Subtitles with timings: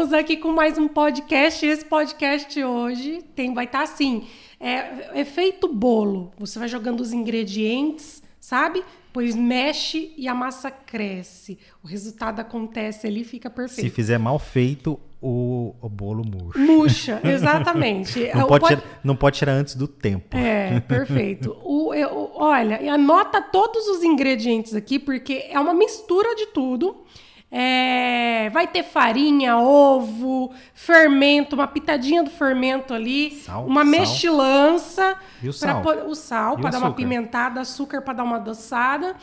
[0.00, 1.66] Estamos aqui com mais um podcast.
[1.66, 4.26] Esse podcast hoje tem, vai estar assim:
[4.58, 6.32] é, efeito bolo.
[6.38, 8.82] Você vai jogando os ingredientes, sabe?
[9.12, 11.58] Pois mexe e a massa cresce.
[11.84, 13.90] O resultado acontece ali fica perfeito.
[13.90, 16.58] Se fizer mal feito, o, o bolo murcha.
[16.58, 18.30] Murcha, exatamente.
[18.34, 20.34] não, pode tirar, não pode tirar antes do tempo.
[20.34, 21.54] É, perfeito.
[21.62, 27.04] o, eu, olha, anota todos os ingredientes aqui, porque é uma mistura de tudo.
[27.52, 33.90] É, vai ter farinha, ovo, fermento, uma pitadinha do fermento ali, sal, uma sal.
[33.90, 38.36] mexilhança, e o sal, pra, o sal para dar uma pimentada, açúcar para dar uma
[38.36, 39.16] adoçada,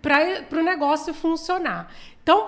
[0.00, 1.90] para o negócio funcionar.
[2.22, 2.46] Então,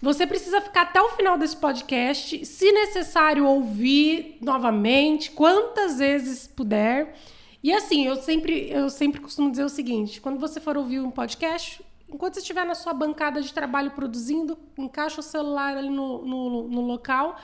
[0.00, 7.16] você precisa ficar até o final desse podcast, se necessário ouvir novamente, quantas vezes puder.
[7.62, 11.10] E assim, eu sempre, eu sempre costumo dizer o seguinte: quando você for ouvir um
[11.10, 16.24] podcast, enquanto você estiver na sua bancada de trabalho produzindo, encaixa o celular ali no,
[16.24, 17.36] no, no local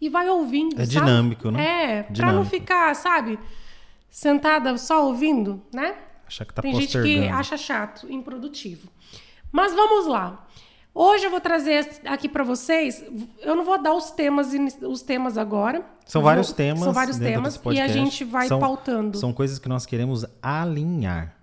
[0.00, 0.80] e vai ouvindo.
[0.80, 1.06] É sabe?
[1.06, 1.98] dinâmico, né?
[1.98, 3.38] É, para não ficar, sabe,
[4.10, 5.96] sentada só ouvindo, né?
[6.26, 8.88] Achar que tá Tem gente que acha chato, improdutivo.
[9.50, 10.46] Mas vamos lá.
[10.94, 13.04] Hoje eu vou trazer aqui para vocês.
[13.40, 14.48] Eu não vou dar os temas,
[14.82, 15.86] os temas agora.
[16.04, 16.82] São vários temas.
[16.82, 19.16] São vários temas e a gente vai são, pautando.
[19.16, 21.37] São coisas que nós queremos alinhar.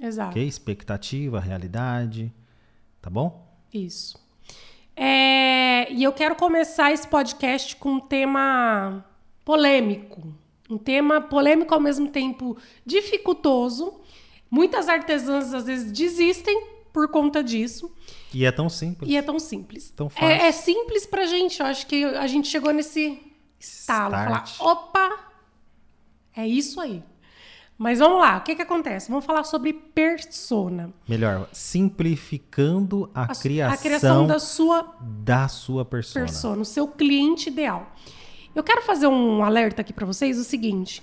[0.00, 0.30] Exato.
[0.30, 0.46] Ok?
[0.46, 2.32] Expectativa, realidade.
[3.00, 3.46] Tá bom?
[3.72, 4.18] Isso.
[4.96, 9.04] É, e eu quero começar esse podcast com um tema
[9.44, 10.34] polêmico.
[10.68, 14.00] Um tema polêmico ao mesmo tempo dificultoso.
[14.50, 17.94] Muitas artesãs às vezes desistem por conta disso.
[18.34, 19.10] E é tão simples.
[19.10, 19.90] E é tão simples.
[19.90, 20.26] Tão fácil.
[20.26, 21.60] É, é simples pra gente.
[21.60, 23.20] Eu acho que a gente chegou nesse
[23.58, 24.14] estalo.
[24.14, 24.56] Start.
[24.56, 25.30] Falar, opa,
[26.36, 27.02] é isso aí.
[27.78, 29.08] Mas vamos lá, o que, que acontece?
[29.08, 30.92] Vamos falar sobre persona.
[31.08, 36.26] Melhor, simplificando a, A, criação, a criação da sua da sua persona.
[36.26, 37.92] persona, o seu cliente ideal.
[38.52, 41.00] Eu quero fazer um alerta aqui para vocês, o seguinte.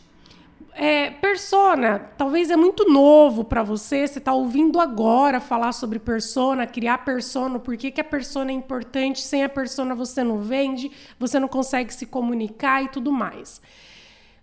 [0.73, 6.67] É, persona, talvez é muito novo para você, você está ouvindo agora falar sobre persona,
[6.67, 10.91] criar persona, por que, que a persona é importante, sem a persona você não vende,
[11.17, 13.61] você não consegue se comunicar e tudo mais.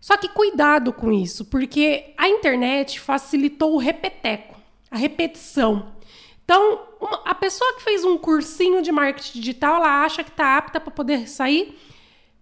[0.03, 4.57] Só que cuidado com isso, porque a internet facilitou o repeteco,
[4.91, 5.93] a repetição.
[6.45, 10.57] Então, uma, a pessoa que fez um cursinho de marketing digital, ela acha que está
[10.59, 11.79] apta para poder sair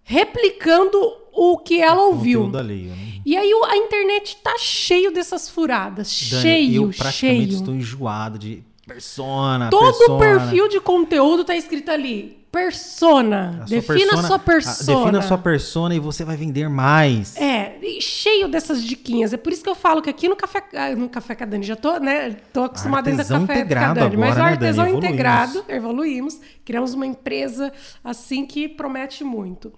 [0.03, 0.97] replicando
[1.31, 2.49] o que ela ouviu.
[2.57, 3.21] Alheio, né?
[3.23, 7.59] E aí a internet tá cheio dessas furadas, Dani, cheio, eu praticamente cheio.
[7.59, 10.19] estou enjoado de persona, Todo persona.
[10.19, 13.61] perfil de conteúdo tá escrito ali, persona.
[13.63, 14.99] A sua Defina persona- sua a- persona.
[14.99, 17.35] Defina a sua persona e você vai vender mais.
[17.37, 19.33] É, e cheio dessas diquinhas.
[19.33, 21.47] É por isso que eu falo que aqui no Café, ah, no café com a
[21.47, 24.17] Dani, já tô, né, tô acostumada ainda com Artesão Café integrado com a Dani.
[24.17, 24.65] mas o agora, né, Dani?
[24.67, 25.09] artesão Evoluímos.
[25.09, 27.71] integrado, evoluímos, criamos uma empresa
[28.03, 29.71] assim que promete muito.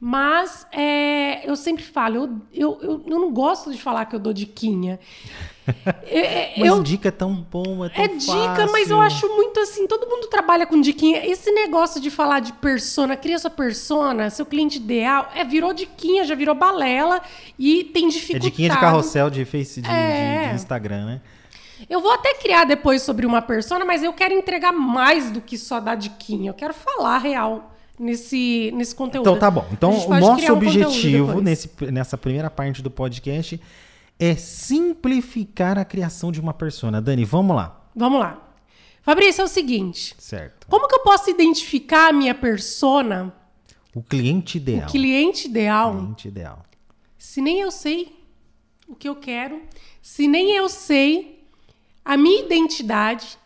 [0.00, 4.32] Mas é, eu sempre falo, eu, eu, eu, não gosto de falar que eu dou
[4.32, 4.98] diquinha.
[6.06, 9.00] É, é, Mas eu, dica é tão bom, é tão é dica, mas eu fácil.
[9.00, 11.26] acho muito assim, todo mundo trabalha com diquinha.
[11.26, 16.24] Esse negócio de falar de persona, cria sua persona, seu cliente ideal, é virou diquinha,
[16.24, 17.20] já virou balela
[17.58, 18.50] e tem É dificuldade.
[18.50, 20.44] diquinha de carrossel de Face de, É.
[20.44, 21.20] de- de Instagram, né?
[21.90, 25.58] Eu vou até criar depois sobre uma persona, mas eu quero entregar mais do que
[25.58, 26.48] só dar diquinha.
[26.48, 29.28] Eu quero falar real nesse, nesse conteúdo.
[29.28, 29.66] Então tá bom.
[29.72, 33.60] Então o nosso um objetivo nesse, nessa primeira parte do podcast
[34.18, 37.00] é simplificar a criação de uma persona.
[37.00, 37.88] Dani, vamos lá.
[37.94, 38.44] Vamos lá.
[39.02, 40.14] Fabrício, é o seguinte.
[40.18, 40.66] Certo.
[40.68, 43.32] Como que eu posso identificar a minha persona,
[43.94, 44.86] O cliente ideal.
[44.86, 46.62] o cliente ideal, cliente ideal.
[47.16, 48.16] se nem eu sei
[48.86, 49.62] o que eu quero,
[50.02, 51.44] se nem eu sei
[52.04, 53.38] a minha identidade,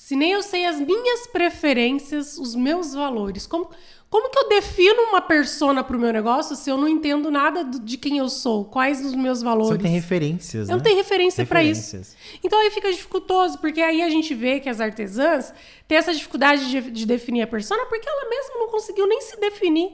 [0.00, 3.48] se nem eu sei as minhas preferências, os meus valores.
[3.48, 3.68] Como,
[4.08, 7.64] como que eu defino uma persona para o meu negócio se eu não entendo nada
[7.64, 8.64] do- de quem eu sou?
[8.64, 9.70] Quais os meus valores?
[9.70, 10.84] Você não tem referências, Eu não né?
[10.84, 12.00] tenho referência para isso.
[12.44, 15.52] Então aí fica dificultoso, porque aí a gente vê que as artesãs
[15.88, 19.36] têm essa dificuldade de, de definir a persona porque ela mesma não conseguiu nem se
[19.40, 19.90] definir.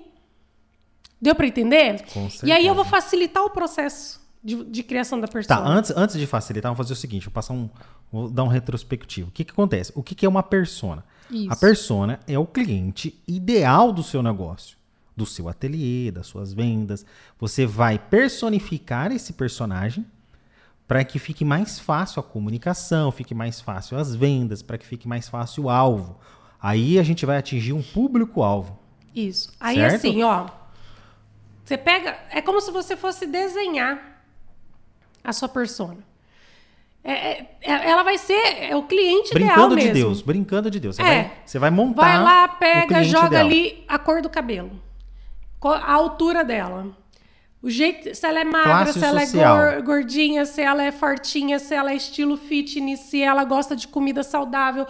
[1.20, 2.04] Deu para entender?
[2.44, 5.60] E aí eu vou facilitar o processo de, de criação da Tá, persona.
[5.66, 7.68] antes, antes de facilitar, vamos fazer o seguinte: vou passar um.
[8.12, 9.28] Vou dar um retrospectivo.
[9.28, 9.90] O que, que acontece?
[9.94, 11.04] O que, que é uma persona?
[11.30, 11.50] Isso.
[11.50, 14.76] A persona é o cliente ideal do seu negócio,
[15.16, 17.04] do seu ateliê, das suas vendas.
[17.40, 20.04] Você vai personificar esse personagem
[20.86, 25.08] para que fique mais fácil a comunicação, fique mais fácil as vendas, para que fique
[25.08, 26.18] mais fácil o alvo.
[26.60, 28.78] Aí a gente vai atingir um público-alvo.
[29.14, 29.50] Isso.
[29.58, 29.94] Aí Certo?
[29.94, 30.46] assim, ó.
[31.64, 32.16] Você pega.
[32.30, 34.13] É como se você fosse desenhar
[35.24, 35.96] a sua persona.
[37.02, 38.32] É- é- é- ela vai ser
[38.62, 39.94] é o cliente ideal Brincando de mesmo.
[39.94, 40.96] Deus, brincando de Deus.
[40.96, 41.04] Você, É.
[41.04, 42.02] vai, você vai montar.
[42.02, 43.44] Vai lá, pega, joga ideal.
[43.46, 44.70] ali a cor do cabelo.
[45.66, 46.88] a altura dela.
[47.62, 49.56] O jeito, se ela é magra, Classe se ela social.
[49.62, 53.74] é gor- gordinha, se ela é fortinha, se ela é estilo fitness, se ela gosta
[53.74, 54.86] de comida saudável,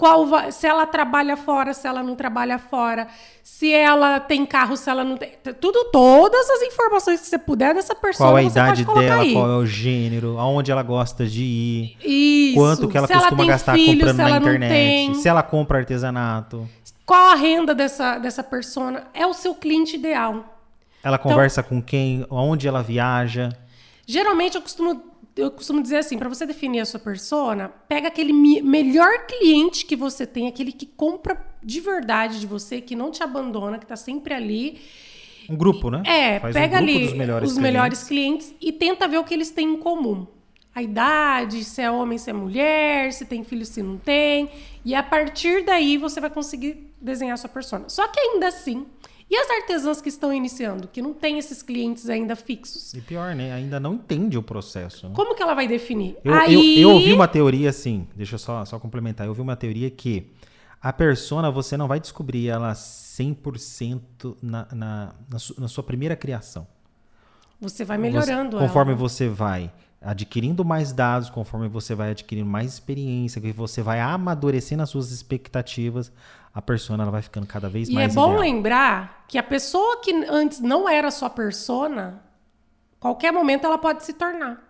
[0.00, 3.06] qual se ela trabalha fora, se ela não trabalha fora,
[3.44, 5.34] se ela tem carro, se ela não tem.
[5.60, 8.30] Tudo, todas as informações que você puder dessa pessoa.
[8.30, 9.34] Qual é a idade dela, aí.
[9.34, 12.54] qual é o gênero, aonde ela gosta de ir, Isso.
[12.54, 15.78] quanto que ela se costuma tem gastar filho, comprando na ela internet, se ela compra
[15.78, 16.66] artesanato,
[17.04, 19.04] Qual a renda dessa, dessa persona?
[19.12, 20.58] É o seu cliente ideal.
[21.04, 23.50] ela conversa com quem, aonde ela viaja.
[24.06, 25.09] Geralmente eu costumo,
[25.40, 29.96] eu costumo dizer assim, para você definir a sua persona, pega aquele melhor cliente que
[29.96, 33.96] você tem, aquele que compra de verdade de você, que não te abandona, que tá
[33.96, 34.80] sempre ali.
[35.48, 36.02] Um grupo, né?
[36.06, 37.72] É, Faz um pega grupo ali dos melhores os clientes.
[37.72, 40.26] melhores clientes e tenta ver o que eles têm em comum.
[40.72, 44.48] A idade, se é homem, se é mulher, se tem filho, se não tem.
[44.84, 47.88] E a partir daí você vai conseguir desenhar a sua persona.
[47.88, 48.86] Só que ainda assim,
[49.30, 52.92] e as artesãs que estão iniciando, que não têm esses clientes ainda fixos?
[52.94, 53.52] E pior, né?
[53.52, 55.08] Ainda não entende o processo.
[55.08, 55.14] né?
[55.14, 56.16] Como que ela vai definir?
[56.24, 56.80] Eu, Aí...
[56.82, 59.26] eu, eu ouvi uma teoria assim, deixa eu só, só complementar.
[59.26, 60.32] Eu ouvi uma teoria que
[60.82, 66.16] a persona você não vai descobrir ela 100% na, na, na, su- na sua primeira
[66.16, 66.66] criação.
[67.60, 68.98] Você vai melhorando Você- conforme ela.
[69.00, 69.70] você vai
[70.02, 75.10] adquirindo mais dados, conforme você vai adquirindo mais experiência, que você vai amadurecendo as suas
[75.12, 76.10] expectativas,
[76.52, 78.40] a persona ela vai ficando cada vez E é mais bom ideal.
[78.40, 82.22] lembrar que a pessoa que antes não era sua persona,
[82.98, 84.60] qualquer momento ela pode se tornar.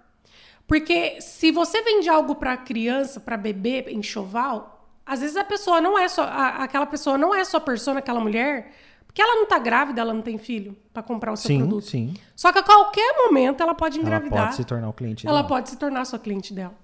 [0.67, 5.99] Porque se você vende algo para criança, para bebê, enxoval, às vezes a pessoa não
[5.99, 8.73] é só aquela pessoa não é sua persona, aquela mulher,
[9.07, 11.87] porque ela não tá grávida, ela não tem filho para comprar o seu Sim, produto.
[11.87, 12.15] sim.
[12.37, 14.45] Só que a qualquer momento ela pode Ela engravidar.
[14.45, 15.49] pode se tornar o cliente ela dela.
[15.49, 16.75] pode se tornar sua cliente dela.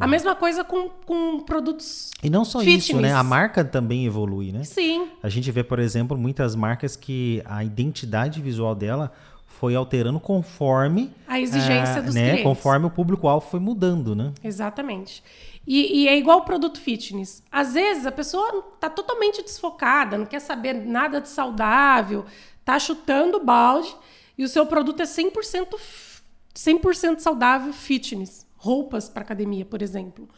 [0.00, 2.10] A mesma coisa com, com produtos.
[2.22, 2.84] E não só Fitness.
[2.90, 3.12] isso, né?
[3.12, 4.62] A marca também evolui, né?
[4.64, 9.12] Sim, A gente vê, por exemplo, muitas marcas que a identidade visual dela
[9.46, 12.20] foi alterando conforme A exigência ah, dos né?
[12.22, 12.44] clientes.
[12.44, 14.32] Conforme o público-alvo foi mudando, né?
[14.44, 15.22] Exatamente.
[15.66, 17.42] E, e é igual o produto fitness.
[17.50, 22.24] Às vezes a pessoa tá totalmente desfocada, não quer saber nada de saudável,
[22.64, 23.94] tá chutando balde
[24.36, 26.22] e o seu produto é 100%, f-
[26.54, 28.46] 100 saudável fitness.
[28.58, 30.28] Roupas para academia, por exemplo.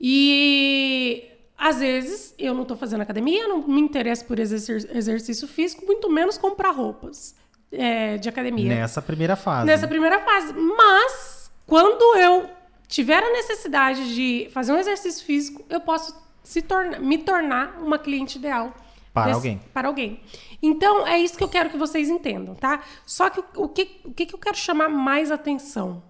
[0.00, 1.28] E
[1.58, 6.38] às vezes eu não tô fazendo academia, não me interesso por exercício físico, muito menos
[6.38, 7.36] comprar roupas
[7.70, 9.66] é, de academia Nessa primeira fase.
[9.66, 10.52] nessa primeira fase.
[10.54, 12.50] Mas, quando eu
[12.88, 17.98] tiver a necessidade de fazer um exercício físico, eu posso se tornar, me tornar uma
[17.98, 18.74] cliente ideal.
[19.14, 19.60] Para alguém.
[19.72, 20.20] Para alguém.
[20.62, 22.82] Então, é isso que eu quero que vocês entendam, tá?
[23.04, 26.02] Só que o, o que, o que que eu quero chamar mais atenção?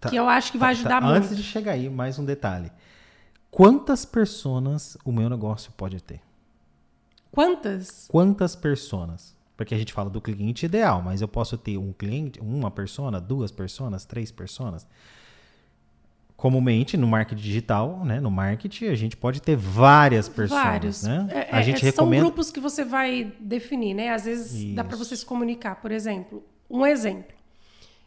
[0.00, 1.24] Tá- que eu acho que vai tá- ajudar tá, muito.
[1.24, 2.70] Antes de chegar aí, mais um detalhe.
[3.50, 6.20] Quantas personas o meu negócio pode ter?
[7.30, 8.06] Quantas?
[8.08, 9.36] Quantas personas?
[9.56, 13.20] Porque a gente fala do cliente ideal, mas eu posso ter um cliente, uma persona,
[13.20, 14.86] duas personas, três personas.
[16.36, 21.02] Comumente, no marketing digital, né, no marketing, a gente pode ter várias pessoas, Vários.
[21.04, 21.28] né?
[21.30, 24.10] É, a é, gente São recomenda grupos que você vai definir, né?
[24.10, 25.04] Às vezes dá para Isso.
[25.04, 25.76] você se comunicar.
[25.76, 27.32] Por exemplo, um exemplo.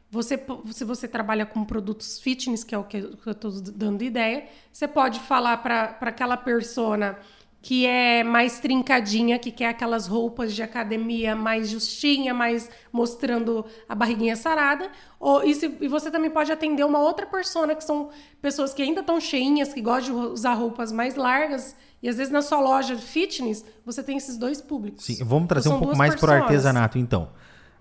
[0.09, 4.45] Você, se você trabalha com produtos fitness, que é o que eu estou dando ideia,
[4.71, 7.17] você pode falar para aquela persona
[7.61, 13.93] que é mais trincadinha, que quer aquelas roupas de academia mais justinha, mais mostrando a
[13.95, 14.89] barriguinha sarada.
[15.19, 18.09] Ou, e, se- e você também pode atender uma outra persona, que são
[18.41, 21.75] pessoas que ainda estão cheinhas, que gostam de usar roupas mais largas.
[22.01, 25.03] E às vezes na sua loja de fitness, você tem esses dois públicos.
[25.03, 27.29] Sim, vamos trazer São um pouco mais para o artesanato, então.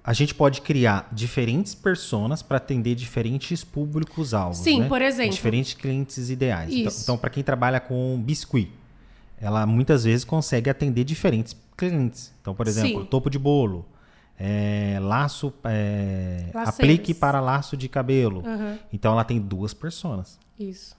[0.07, 4.59] A gente pode criar diferentes personas para atender diferentes públicos-alvos.
[4.59, 4.89] Sim, né?
[4.89, 5.33] por exemplo.
[5.33, 6.73] Diferentes clientes ideais.
[6.73, 7.03] Então, Isso.
[7.03, 8.71] então para quem trabalha com biscuit,
[9.41, 12.33] ela muitas vezes consegue atender diferentes clientes.
[12.41, 13.07] Então, por exemplo, Sim.
[13.07, 13.85] topo de bolo,
[14.39, 18.45] é, laço, é, aplique para laço de cabelo.
[18.47, 20.97] Aham, Então, ela tem duas personas, isso.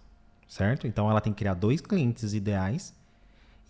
[0.49, 0.85] certo?
[0.85, 2.93] Então, ela tem que criar dois clientes ideais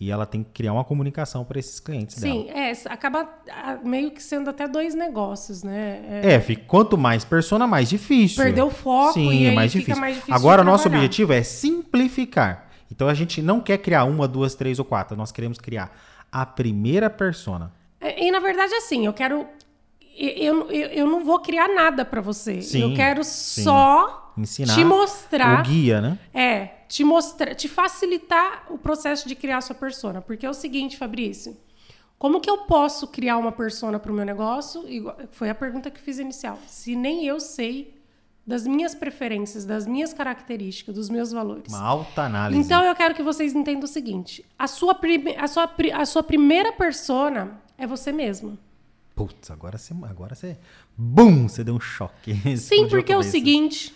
[0.00, 2.32] e ela tem que criar uma comunicação para esses clientes dela.
[2.32, 6.20] Sim, é, acaba ah, meio que sendo até dois negócios, né?
[6.22, 8.42] É, É, fica- quanto mais persona, mais difícil.
[8.42, 10.00] Perdeu o foco Sim, é mais fica difícil.
[10.00, 12.68] mais difícil Agora, nosso objetivo é simplificar.
[12.90, 15.16] Então, a gente não quer criar uma, duas, três ou quatro.
[15.16, 15.90] Nós queremos criar
[16.30, 17.72] a primeira persona.
[18.00, 19.46] É, E, na verdade, assim, eu quero.
[20.16, 22.60] Eu, eu, eu não vou criar nada pra você.
[22.62, 23.62] Sim, eu quero sim.
[23.62, 25.60] só Ensinar te mostrar.
[25.60, 26.18] o guia, né?
[26.32, 30.20] É, te mostrar, te facilitar o processo de criar a sua persona.
[30.20, 31.56] Porque é o seguinte, Fabrício.
[32.18, 34.84] Como que eu posso criar uma persona para o meu negócio?
[35.30, 36.58] Foi a pergunta que fiz inicial.
[36.66, 37.96] Se nem eu sei
[38.48, 41.70] das minhas preferências, das minhas características, dos meus valores.
[41.70, 42.58] Uma alta análise.
[42.58, 44.98] Então eu quero que vocês entendam o seguinte: a sua,
[45.36, 48.58] a sua, a sua primeira persona é você mesma.
[49.14, 50.56] putz, agora você, agora você,
[50.96, 52.34] bum, você deu um choque.
[52.56, 53.94] Sim, porque é o seguinte,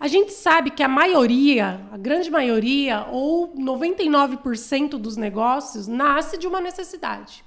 [0.00, 6.46] a gente sabe que a maioria, a grande maioria, ou 99% dos negócios, nasce de
[6.46, 7.44] uma necessidade.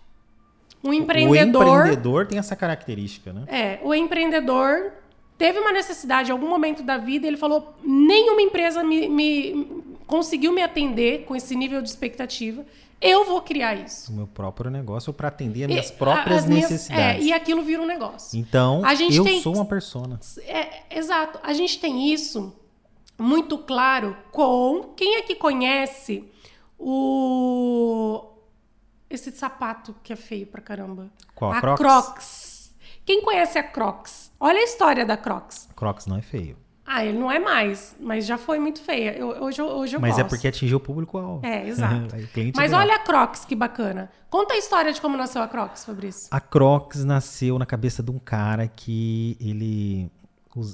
[0.83, 1.65] Um empreendedor.
[1.65, 3.43] O empreendedor tem essa característica, né?
[3.47, 4.91] É, o empreendedor
[5.37, 9.83] teve uma necessidade em algum momento da vida e ele falou: nenhuma empresa me, me-
[10.07, 12.65] conseguiu me atender com esse nível de expectativa.
[13.01, 14.11] Eu vou criar isso.
[14.11, 17.25] O meu próprio negócio para atender as E- minhas próprias as minhas- necessidades.
[17.25, 18.39] É, e aquilo vira um negócio.
[18.39, 20.19] Então, eu tem- sou uma persona.
[20.43, 21.39] É, exato.
[21.41, 22.55] A gente tem isso
[23.17, 26.29] muito claro com quem é que conhece
[26.77, 28.27] o
[29.09, 31.09] esse sapato que é feio pra caramba.
[31.35, 31.79] Qual, a a Crocs?
[31.81, 32.71] Crocs.
[33.05, 34.31] Quem conhece a Crocs?
[34.39, 35.67] Olha a história da Crocs.
[35.75, 36.57] Crocs não é feio.
[36.93, 39.11] Ah, ele não é mais, mas já foi muito feia.
[39.17, 40.29] Eu- hoje, hoje eu Mas é gosto.
[40.29, 41.45] porque atingiu o público-alvo.
[41.45, 42.07] É, exato.
[42.55, 42.79] Mas lá.
[42.79, 44.09] olha a Crocs, que bacana.
[44.29, 46.27] Conta a história de como nasceu a Crocs, Fabrício.
[46.31, 50.11] A Crocs nasceu na cabeça de um cara que ele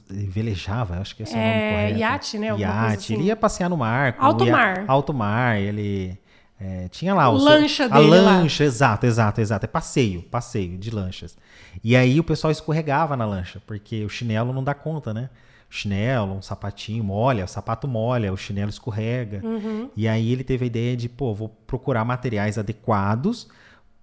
[0.10, 2.00] velejava, acho que esse é, o nome É, correto.
[2.00, 2.48] iate, né?
[2.58, 2.96] Iate.
[2.98, 3.14] assim.
[3.14, 4.16] Ele ia passear no mar.
[4.18, 4.84] Alto ia- mar.
[4.88, 5.60] Alto mar.
[5.60, 6.18] Ele
[6.60, 8.32] é, tinha lá o Lancha seu, dele A lá.
[8.40, 9.66] lancha, exato, exato, exato.
[9.66, 11.38] É passeio, passeio de lanchas.
[11.84, 15.30] E aí o pessoal escorregava na lancha, porque o chinelo não dá conta, né?
[15.70, 19.42] Chinelo, um sapatinho molha, o sapato molha, o chinelo escorrega.
[19.44, 19.90] Uhum.
[19.96, 23.48] E aí ele teve a ideia de, pô, vou procurar materiais adequados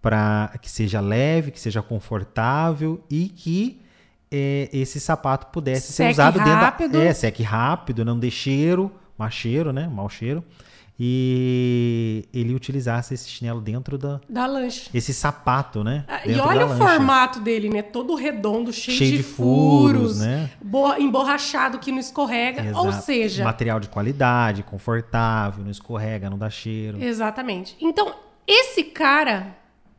[0.03, 3.81] para que seja leve, que seja confortável e que
[4.31, 6.91] é, esse sapato pudesse ser Seque usado rápido.
[6.91, 10.45] dentro da, é, seque rápido, não dê cheiro, má cheiro, né, mau cheiro.
[10.99, 14.91] E ele utilizasse esse chinelo dentro da Da lancha.
[14.95, 16.05] esse sapato, né?
[16.07, 16.85] Ah, E olha o lancha.
[16.87, 17.83] formato dele, né?
[17.83, 20.51] Todo redondo, cheio, Cheio de, de furos, furos, né?
[20.63, 22.63] bo- emborrachado que não escorrega.
[22.79, 23.05] Ou Exato.
[23.05, 27.03] seja, material de qualidade, confortável, não escorrega, não dá cheiro.
[27.03, 27.77] exatamente.
[27.81, 28.15] Então,
[28.47, 29.57] esse cara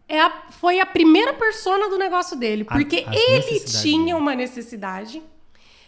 [0.07, 4.33] é a- foi a primeira persona do negócio dele, A- porque as ele tinha uma
[4.33, 5.21] necessidade.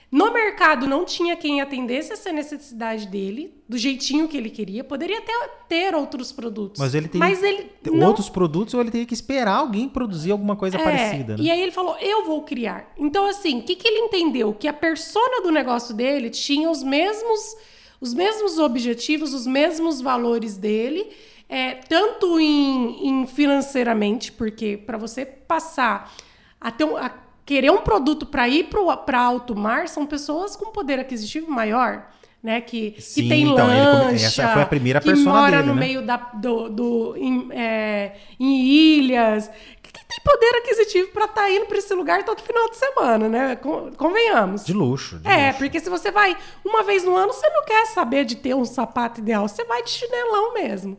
[0.09, 4.81] No mercado não tinha quem atendesse essa necessidade dele, do jeitinho que ele queria.
[4.81, 5.33] Poderia até
[5.67, 6.79] ter outros produtos.
[6.79, 10.31] Mas ele tem Mas ele não outros produtos ou ele teria que esperar alguém produzir
[10.31, 11.43] alguma coisa É, parecida, né?
[11.43, 12.89] E aí ele falou, eu vou criar.
[12.97, 14.53] Então, assim, o que, que ele entendeu?
[14.53, 17.57] Que a persona do negócio dele tinha os mesmos,
[17.99, 21.09] os mesmos objetivos, os mesmos valores dele,
[21.49, 26.13] é, tanto em, em financeiramente, porque para você passar
[26.61, 27.09] a, ter um- a
[27.47, 28.67] querer um produto para ir
[29.05, 32.09] para alto mar, são pessoas com poder aquisitivo maior.
[32.43, 35.67] Né, que, Sim, que tem então, ele lancha, essa foi a primeira que mora dele,
[35.69, 35.79] no né?
[35.81, 39.49] meio da, do, do- em, é, em ilhas,
[39.81, 43.55] que, tem poder aquisitivo para estar indo para esse lugar todo final de semana, né?
[43.55, 44.63] Con- Convenhamos.
[44.63, 45.17] De luxo.
[45.17, 45.57] De é, luxo.
[45.57, 48.63] porque se você vai uma vez no ano, você não quer saber de ter um
[48.63, 50.97] sapato ideal, você vai de chinelão mesmo.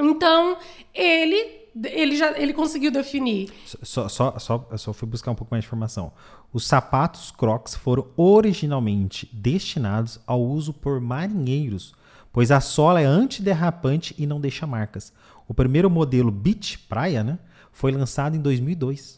[0.00, 0.56] Então,
[0.94, 3.52] ele ele já ele conseguiu definir.
[3.82, 6.12] Só, só, só, só fui buscar um pouco mais de informação.
[6.52, 11.94] Os sapatos Crocs foram originalmente destinados ao uso por marinheiros,
[12.32, 15.12] pois a sola é antiderrapante e não deixa marcas.
[15.46, 17.38] O primeiro modelo Beach Praia né,
[17.72, 19.17] foi lançado em 2002.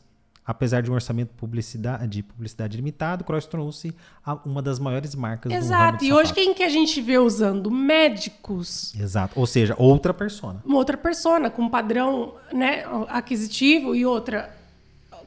[0.50, 3.94] Apesar de um orçamento publicidade, de publicidade limitado, Crocs tornou-se
[4.26, 6.04] a- uma das maiores marcas do ramo Exato.
[6.04, 9.38] E hoje quem que a gente vê usando médicos, Exato.
[9.38, 10.60] Ou seja, outra persona.
[10.64, 14.50] uma outra persona com padrão, né, aquisitivo e outra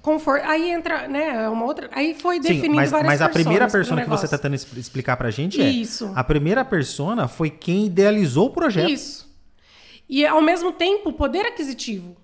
[0.02, 0.46] conforto.
[0.46, 4.04] Aí entra, né, uma outra, aí foi definido Sim, mas, várias mas a primeira persona
[4.04, 5.70] que você está tentando explicar pra gente é.
[5.70, 6.12] Isso.
[6.14, 8.90] A primeira persona foi quem idealizou o projeto.
[8.92, 9.32] Isso.
[10.10, 12.18] E ao mesmo tempo, poder aquisitivo.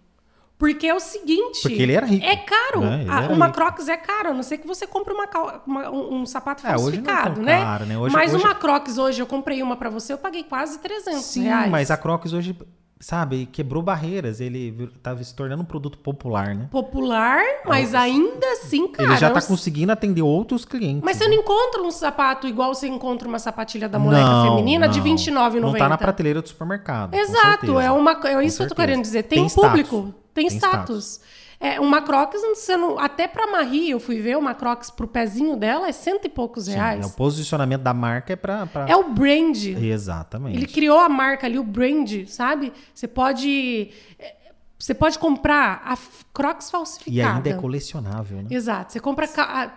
[0.60, 1.62] Porque é o seguinte.
[1.62, 2.82] Porque ele era rico, É caro.
[2.82, 3.02] né?
[3.04, 3.58] Ele A- uma rico.
[3.58, 5.26] Crocs é caro, a não ser que você compre uma,
[5.66, 7.62] uma- um, um sapato É, é falsificado, né?
[7.62, 7.98] caro, né?
[7.98, 11.24] Hoje- Mas hoje- uma Crocs hoje, eu comprei uma pra você, eu paguei quase 300
[11.24, 11.72] Sim, reais.
[11.72, 12.56] mas a Crocs hoje,
[13.00, 14.42] sabe, quebrou barreiras.
[14.42, 16.68] Ele vir- tava se tornando um produto popular, né?
[16.70, 19.10] Popular, mas ainda assim, cara.
[19.10, 21.02] ele já é tá um- conseguindo atender outros clientes.
[21.04, 24.88] Mas você não encontra um sapato igual você encontra uma sapatilha da moleca Não, feminina
[24.88, 25.06] de não.
[25.06, 25.60] R$29,90.
[25.62, 27.12] Não tá na prateleira do supermercado.
[27.12, 29.24] com Exato, é uma é Com isso que eu tô querendo dizer.
[29.24, 29.70] Tem, Tem um status.
[29.70, 31.22] público, tem, Tem status.
[31.62, 35.58] É, uma Crocs, você não, até pra Marie, eu fui ver uma Crocs pro pezinho
[35.58, 37.06] dela, é cento e poucos Sim, reais.
[37.06, 38.66] é, o posicionamento da marca é pra.
[38.66, 38.86] pra...
[38.88, 39.58] É o brand.
[39.66, 40.56] Exatamente.
[40.58, 42.72] Ele criou a marca ali, o brand, sabe?
[42.94, 43.92] Você pode.
[44.18, 44.36] é,
[44.78, 45.98] Você pode comprar a
[46.34, 47.18] Crocs falsificada.
[47.18, 48.48] E ainda é colecionável, né?
[48.50, 48.94] Exato.
[48.94, 49.28] Você compra.
[49.38, 49.72] a-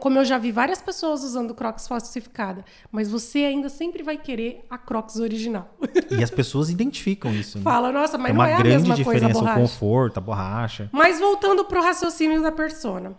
[0.00, 4.64] Como eu já vi várias pessoas usando Crocs falsificada, mas você ainda sempre vai querer
[4.70, 5.74] a Crocs original.
[6.10, 7.58] E as pessoas identificam isso.
[7.58, 7.64] Né?
[7.64, 10.18] Fala, nossa, mas é não uma é a grande mesma coisa a diferença o conforto,
[10.18, 10.88] a borracha.
[10.92, 13.14] Mas voltando para o raciocínio da persona.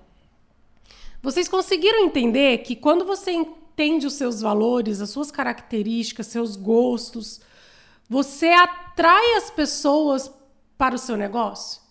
[1.21, 7.41] Vocês conseguiram entender que quando você entende os seus valores, as suas características, seus gostos,
[8.09, 10.31] você atrai as pessoas
[10.77, 11.81] para o seu negócio?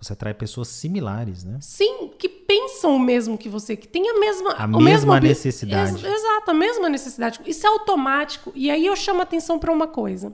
[0.00, 1.58] Você atrai pessoas similares, né?
[1.60, 6.04] Sim, que pensam o mesmo que você, que tem a mesma, A mesma mesmo- necessidade.
[6.06, 7.40] Ex- exato, a mesma necessidade.
[7.46, 8.52] Isso é automático.
[8.54, 10.30] E aí eu chamo a atenção para uma coisa.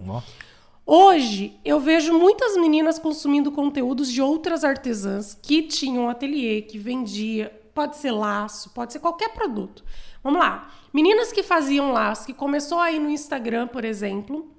[0.85, 7.53] Hoje, eu vejo muitas meninas consumindo conteúdos de outras artesãs que tinham ateliê, que vendia,
[7.73, 9.85] pode ser laço, pode ser qualquer produto.
[10.25, 10.71] Vamos lá.
[10.93, 14.51] Meninas que faziam laço, que começou aí no Instagram, por exemplo,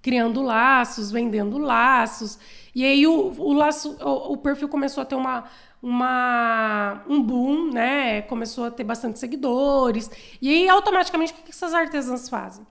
[0.00, 2.38] criando laços, vendendo laços.
[2.74, 5.44] E aí o, o laço, o, o perfil começou a ter uma,
[5.82, 8.22] uma, um boom, né?
[8.22, 10.10] Começou a ter bastante seguidores.
[10.40, 12.66] E aí, automaticamente, o que essas artesãs fazem?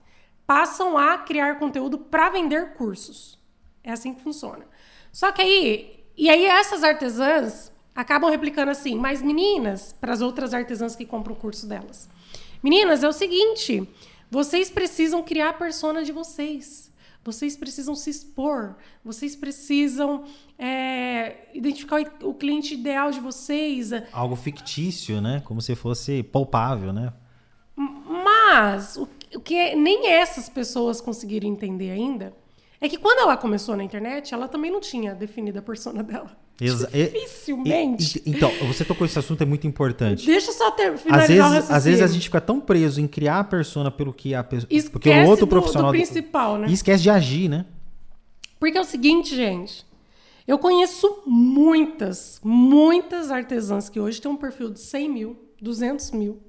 [0.46, 3.38] Passam a criar conteúdo para vender cursos.
[3.82, 4.64] É assim que funciona.
[5.12, 10.54] Só que aí, e aí essas artesãs acabam replicando assim, mas meninas, para as outras
[10.54, 12.08] artesãs que compram o curso delas.
[12.62, 13.88] Meninas, é o seguinte,
[14.30, 16.89] vocês precisam criar a persona de vocês.
[17.22, 18.76] Vocês precisam se expor.
[19.04, 20.24] Vocês precisam
[20.58, 23.90] é, identificar o cliente ideal de vocês.
[24.12, 25.42] algo fictício, né?
[25.44, 27.12] Como se fosse palpável, né?
[27.76, 32.34] Mas o, o que nem essas pessoas conseguiram entender ainda
[32.80, 36.36] é que quando ela começou na internet, ela também não tinha definido a persona dela.
[36.60, 38.18] Exa- Dificilmente.
[38.24, 40.26] e- e- então, você tocou esse assunto, é muito importante.
[40.26, 41.76] Deixa eu só ter, Às finalizar o vezes, raciocínio.
[41.76, 44.68] às vezes a gente fica tão preso em criar a persona pelo que a pessoa.
[44.92, 45.90] Porque o outro do- profissional.
[45.90, 46.68] do principal, né?
[46.68, 47.64] E esquece de agir, né?
[48.58, 49.86] Porque é o seguinte, gente.
[50.46, 56.42] Eu conheço muitas, muitas artesãs que hoje têm um perfil de 100 mil, 200 mil,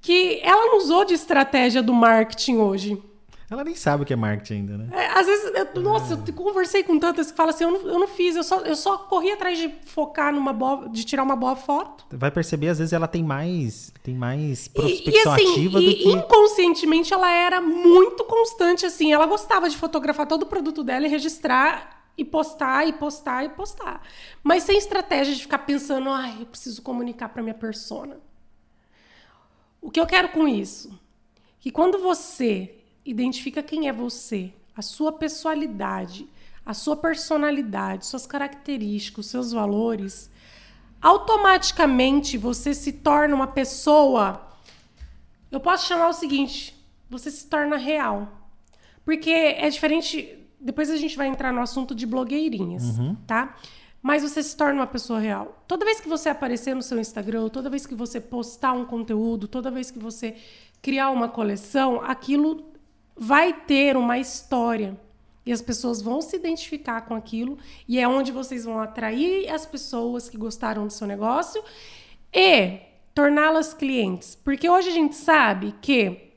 [0.00, 3.02] que ela não usou de estratégia do marketing hoje.
[3.48, 4.88] Ela nem sabe o que é marketing ainda, né?
[4.92, 7.98] É, às vezes, eu- nossa, eu conversei com tantas que falam assim, eu não, eu
[8.00, 11.36] não fiz, eu só, eu só corri atrás de focar numa boa, de tirar uma
[11.36, 12.04] boa foto.
[12.10, 15.86] Vai perceber, às vezes, ela tem mais, tem mais E, prospecção e, assim, ativa e
[15.86, 16.08] do que.
[16.12, 19.12] inconscientemente ela era muito constante, assim.
[19.12, 23.50] Ela gostava de fotografar todo o produto dela e registrar e postar, e postar, e
[23.50, 24.02] postar.
[24.42, 28.16] Mas sem estratégia de ficar pensando, ai, eu preciso comunicar para minha persona.
[29.80, 30.98] O que eu quero com isso?
[31.60, 32.74] Que quando você
[33.06, 36.28] identifica quem é você, a sua pessoalidade,
[36.64, 40.28] a sua personalidade, suas características, seus valores,
[41.00, 44.48] automaticamente você se torna uma pessoa.
[45.50, 46.76] Eu posso chamar o seguinte:
[47.08, 48.32] você se torna real.
[49.04, 50.36] Porque é diferente.
[50.58, 53.54] Depois a gente vai entrar no assunto de blogueirinhas, tá?
[54.02, 55.62] Mas você se torna uma pessoa real.
[55.68, 59.46] Toda vez que você aparecer no seu Instagram, toda vez que você postar um conteúdo,
[59.46, 60.36] toda vez que você
[60.82, 62.75] criar uma coleção, aquilo
[63.16, 64.98] vai ter uma história.
[65.44, 67.56] E as pessoas vão se identificar com aquilo.
[67.86, 71.62] E é onde vocês vão atrair as pessoas que gostaram do seu negócio
[72.34, 72.78] e
[73.14, 74.34] torná-las clientes.
[74.34, 76.32] Porque hoje a gente sabe que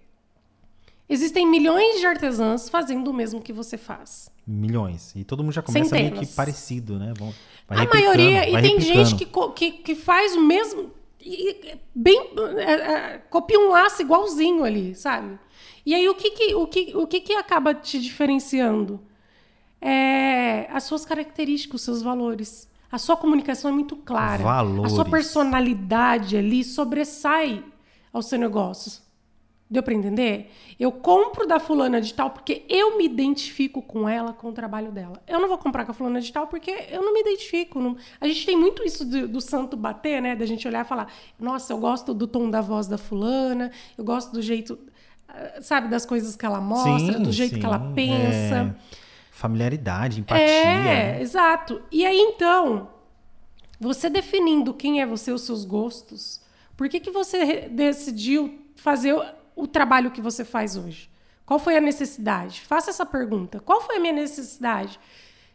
[1.07, 4.29] existem milhões de artesãs fazendo o mesmo que você faz.
[4.45, 5.11] Milhões.
[5.15, 6.29] E todo mundo já começa meio Centenas.
[6.29, 7.13] que parecido, né?
[7.17, 7.33] Vão,
[7.67, 9.05] a maioria, e tem replicando.
[9.05, 10.91] gente que, que, que faz o mesmo.
[11.19, 12.31] e- Bem.
[12.57, 15.37] é, é, copia um laço igualzinho ali, sabe?
[15.89, 18.99] E aí o que, que, o que, o que, que acaba te diferenciando?
[19.81, 22.69] É as suas características, os seus valores.
[22.91, 24.43] A sua comunicação é muito clara.
[24.43, 24.91] Valores.
[24.91, 27.63] A sua personalidade ali sobressai
[28.13, 29.01] ao seu negócio.
[29.71, 30.51] Deu para entender?
[30.79, 34.91] Eu compro da fulana de tal porque eu me identifico com ela, com o trabalho
[34.91, 35.21] dela.
[35.27, 37.79] Eu não vou comprar com a fulana de tal porque eu não me identifico.
[37.79, 40.35] não- A gente tem muito isso do, do santo bater, né?
[40.35, 44.03] Da gente olhar e falar: nossa, eu gosto do tom da voz da fulana, eu
[44.03, 44.77] gosto do jeito,
[45.61, 48.75] sabe, das coisas que ela mostra, Sim, do jeito que ela sim, pensa.
[48.75, 48.99] é.
[49.31, 50.43] Familiaridade, empatia.
[50.43, 51.81] É, exato.
[51.91, 52.89] E aí, então,
[53.79, 56.41] você definindo quem é você, os seus gostos,
[56.75, 59.15] por que, que você decidiu fazer
[59.55, 61.09] o, trabalho que você faz hoje?
[61.45, 62.61] Qual foi a necessidade?
[62.61, 63.61] Faça essa pergunta.
[63.61, 64.99] Qual foi a minha necessidade?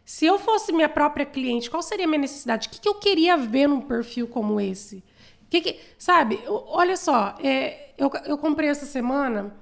[0.03, 2.67] Se eu fosse minha própria cliente, qual seria a minha necessidade?
[2.67, 5.03] O que, que eu queria ver num perfil como esse?
[5.47, 9.55] Que que, sabe, olha só, é, eu, eu comprei essa semana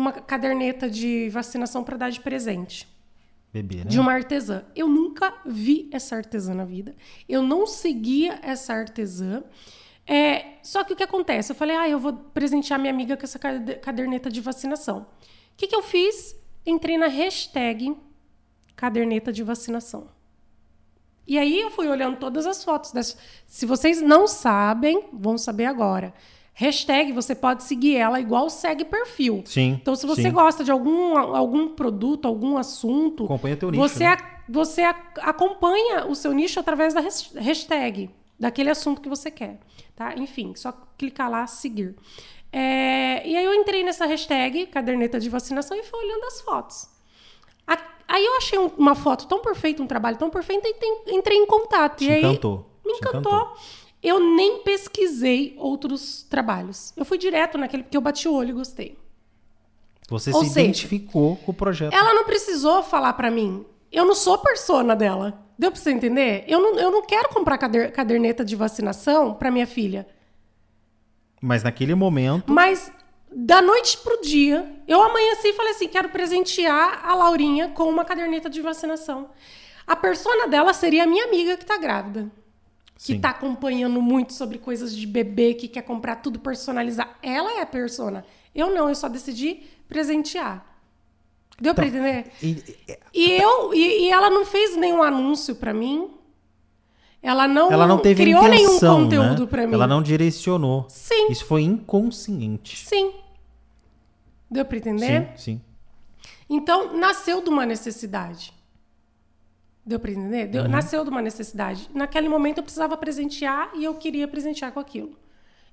[0.00, 2.88] uma caderneta de vacinação para dar de presente
[3.52, 3.84] Bebê, né?
[3.84, 4.64] de uma artesã.
[4.74, 6.94] Eu nunca vi essa artesã na vida.
[7.28, 9.42] Eu não seguia essa artesã.
[10.06, 11.52] É, só que o que acontece?
[11.52, 15.00] Eu falei, ah, eu vou presentear minha amiga com essa cade- caderneta de vacinação.
[15.00, 15.06] O
[15.56, 16.36] que, que eu fiz?
[16.64, 17.96] Entrei na hashtag
[18.74, 20.08] caderneta de vacinação.
[21.26, 23.16] E aí eu fui olhando todas as fotos.
[23.46, 26.12] Se vocês não sabem, vão saber agora.
[26.60, 29.42] Hashtag, você pode seguir ela igual segue perfil.
[29.46, 30.30] Sim, Então, se você sim.
[30.30, 34.16] gosta de algum, algum produto, algum assunto, Acompanha teu nicho, você, né?
[34.46, 34.82] você
[35.22, 39.58] acompanha o seu nicho através da has- hashtag, daquele assunto que você quer.
[39.96, 40.14] Tá?
[40.18, 41.96] Enfim, só clicar lá, seguir.
[42.52, 46.88] É, e aí eu entrei nessa hashtag, caderneta de vacinação, e fui olhando as fotos.
[47.66, 51.02] A- Aí eu achei um- uma foto tão perfeita, um trabalho tão perfeito, e tem-
[51.16, 51.98] entrei em contato.
[52.00, 52.66] Te e aí, encantou.
[52.84, 53.54] Me Te encantou.
[54.02, 56.92] Eu nem pesquisei outros trabalhos.
[56.96, 58.98] Eu fui direto naquele, porque eu bati o olho e gostei.
[60.08, 61.92] Você Ou se seja, identificou com o projeto.
[61.94, 63.64] Ela não precisou falar pra mim.
[63.92, 65.46] Eu não sou persona dela.
[65.58, 66.44] Deu pra você entender?
[66.48, 70.06] Eu não, eu não quero comprar cader- caderneta de vacinação pra minha filha.
[71.40, 72.90] Mas naquele momento, Mas
[73.30, 78.04] da noite pro dia, eu amanheci e falei assim: quero presentear a Laurinha com uma
[78.04, 79.30] caderneta de vacinação.
[79.86, 82.30] A persona dela seria a minha amiga que tá grávida.
[83.02, 83.20] Que Sim.
[83.20, 87.18] tá acompanhando muito sobre coisas de bebê, que quer comprar tudo personalizar.
[87.22, 88.26] Ela é a persona.
[88.54, 90.66] Eu não, eu só decidi presentear.
[91.58, 92.26] Deu pra entender?
[92.42, 92.62] e-
[93.14, 96.10] E eu e, e ela não fez nenhum anúncio pra mim.
[97.22, 99.48] Ela não, ela não teve criou intenção, nenhum conteúdo né?
[99.48, 99.74] pra mim.
[99.74, 100.86] Ela não direcionou.
[100.88, 101.28] Sim.
[101.30, 102.86] Isso foi inconsciente.
[102.86, 103.12] Sim.
[104.50, 105.28] Deu pra entender?
[105.36, 105.60] Sim, sim.
[106.48, 108.52] Então, nasceu de uma necessidade.
[109.90, 110.44] Deu pra entender?
[110.46, 110.50] Uhum.
[110.52, 111.90] Deu- Nasceu de uma necessidade.
[111.92, 115.18] Naquele momento eu precisava presentear e eu queria presentear com aquilo.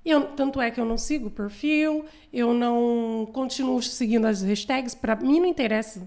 [0.04, 4.42] E eu- tanto é que eu não sigo o perfil, eu não continuo seguindo as
[4.42, 6.00] hashtags, pra mim não interessa.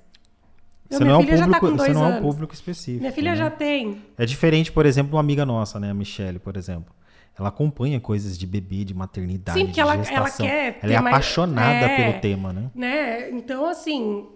[0.90, 2.22] Eu- Você minha não, é um filha já tá público, com você não é um
[2.22, 3.00] público específico.
[3.00, 3.38] Minha filha né?
[3.38, 4.02] já tem.
[4.18, 5.90] É diferente, por exemplo, de uma amiga nossa, né?
[5.90, 6.94] A Michelle, por exemplo.
[7.40, 11.16] Ela acompanha coisas de bebê, de maternidade, Sim, porque ela- ela quer Ela é mais-
[11.16, 11.96] apaixonada É.
[11.96, 12.70] pelo tema, né?
[12.76, 13.30] né?
[13.32, 14.28] Então, assim,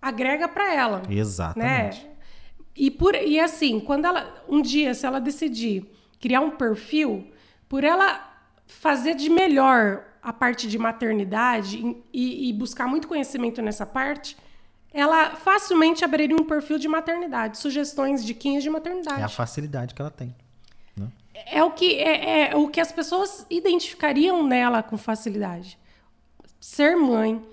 [0.00, 1.02] agrega pra ela.
[1.10, 2.04] Exatamente.
[2.04, 2.10] né?
[2.80, 4.42] E, por, e assim, quando ela.
[4.48, 5.84] Um dia, se ela decidir
[6.18, 7.30] criar um perfil,
[7.68, 8.26] por ela
[8.66, 11.76] fazer de melhor a parte de maternidade
[12.10, 14.34] e, e buscar muito conhecimento nessa parte,
[14.94, 19.20] ela facilmente abriria um perfil de maternidade, sugestões, diquinhas de maternidade.
[19.20, 20.34] É a facilidade que ela tem.
[20.96, 21.08] né?
[21.34, 25.78] É o que é, é o que as pessoas identificariam nela com facilidade.
[26.58, 27.44] Ser mãe,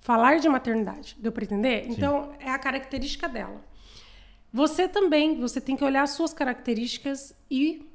[0.00, 1.86] falar de maternidade, deu para entender?
[1.88, 3.64] Então é a característica dela.
[4.52, 7.86] Você também, você tem que olhar as suas características e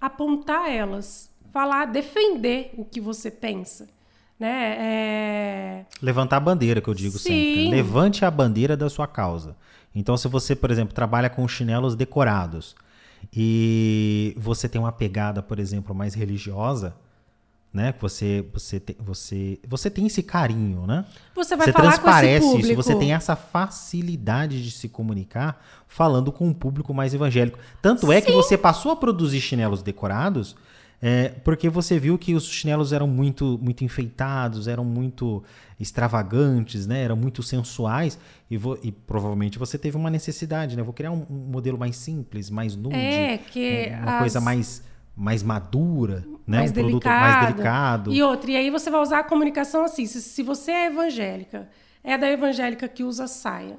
[0.00, 3.88] apontar elas, falar, defender o que você pensa,
[4.38, 4.76] né?
[4.78, 5.86] É...
[6.02, 7.28] Levantar a bandeira, que eu digo Sim.
[7.28, 7.64] sempre.
[7.70, 7.76] né?
[7.76, 9.56] Levante a bandeira da sua causa.
[9.94, 12.74] Então, se você, por exemplo, trabalha com chinelos decorados
[13.32, 16.94] e você tem uma pegada, por exemplo, mais religiosa,
[17.74, 17.92] né?
[17.92, 21.04] Que você, você, tem, você, você tem esse carinho, né?
[21.34, 22.66] Você vai você falar com esse transparece público.
[22.68, 27.58] isso, você tem essa facilidade de se comunicar falando com um público mais evangélico.
[27.82, 30.54] Tanto é que você passou a produzir chinelos decorados
[31.02, 35.42] é, porque você viu que os chinelos eram muito, muito enfeitados, eram muito
[35.78, 37.02] extravagantes, né?
[37.02, 38.18] Eram muito sensuais
[38.50, 40.82] e, e provavelmente você teve uma necessidade, né?
[40.82, 44.40] Vou criar um, um modelo mais simples, mais nude, É, que um- uma as- coisa
[44.40, 44.82] mais,
[45.16, 46.58] mais madura, né?
[46.58, 47.20] mais um produto delicada.
[47.20, 48.12] mais delicado.
[48.12, 50.06] E outra, e aí você vai usar a comunicação assim.
[50.06, 51.68] Se, se você é evangélica,
[52.02, 53.76] é da evangélica que usa saia.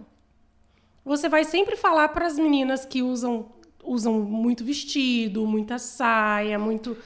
[1.04, 3.48] Você vai sempre falar para as meninas que usam
[3.84, 6.98] usam muito vestido, muita saia, muito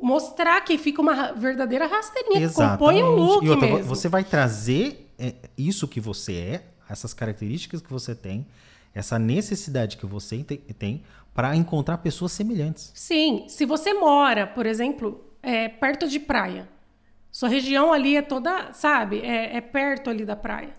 [0.00, 3.84] mostrar que fica uma ra- verdadeira rasteirinha, que compõe um look e outra, mesmo.
[3.84, 8.46] você vai trazer é, isso que você é, essas características que você tem,
[8.94, 11.02] essa necessidade que você te- tem
[11.34, 12.90] para encontrar pessoas semelhantes.
[12.94, 16.68] Sim, se você mora, por exemplo, é, perto de praia,
[17.30, 20.74] sua região ali é toda, sabe, é, é perto ali da praia,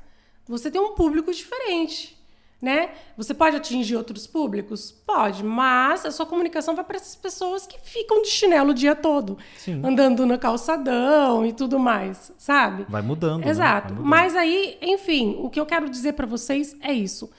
[0.46, 2.18] você tem um público diferente,
[2.62, 2.90] né?
[3.16, 4.92] Você pode atingir outros públicos?
[4.92, 8.96] Pode, mas a sua comunicação vai para essas pessoas que ficam de chinelo o dia
[8.96, 9.82] todo, Sim.
[9.86, 12.86] andando no calçadão e tudo mais, sabe?
[12.90, 13.46] Vai mudando.
[13.46, 13.50] né?
[13.50, 13.94] Exato.
[13.94, 14.10] Vai mudando.
[14.10, 17.32] Mas aí, enfim, o que eu quero dizer para vocês é isso.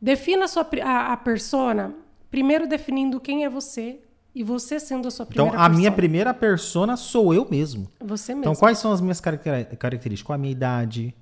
[0.00, 1.94] Defina a sua a, a persona,
[2.32, 4.00] primeiro definindo quem é você
[4.34, 5.96] e você sendo a sua Então, primeira a minha persona.
[5.96, 7.86] primeira persona sou eu mesmo.
[8.00, 8.40] Você mesmo.
[8.50, 10.26] Então, quais são as minhas caracter- características?
[10.26, 11.14] Qual a minha idade?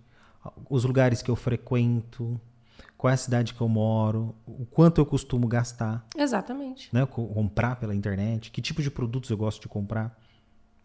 [0.70, 2.40] Os lugares que eu frequento?
[2.96, 4.34] Qual é a cidade que eu moro?
[4.46, 6.06] O quanto eu costumo gastar?
[6.16, 6.88] Exatamente.
[6.92, 10.16] né, co- comprar pela internet, que tipo de produtos eu gosto de comprar,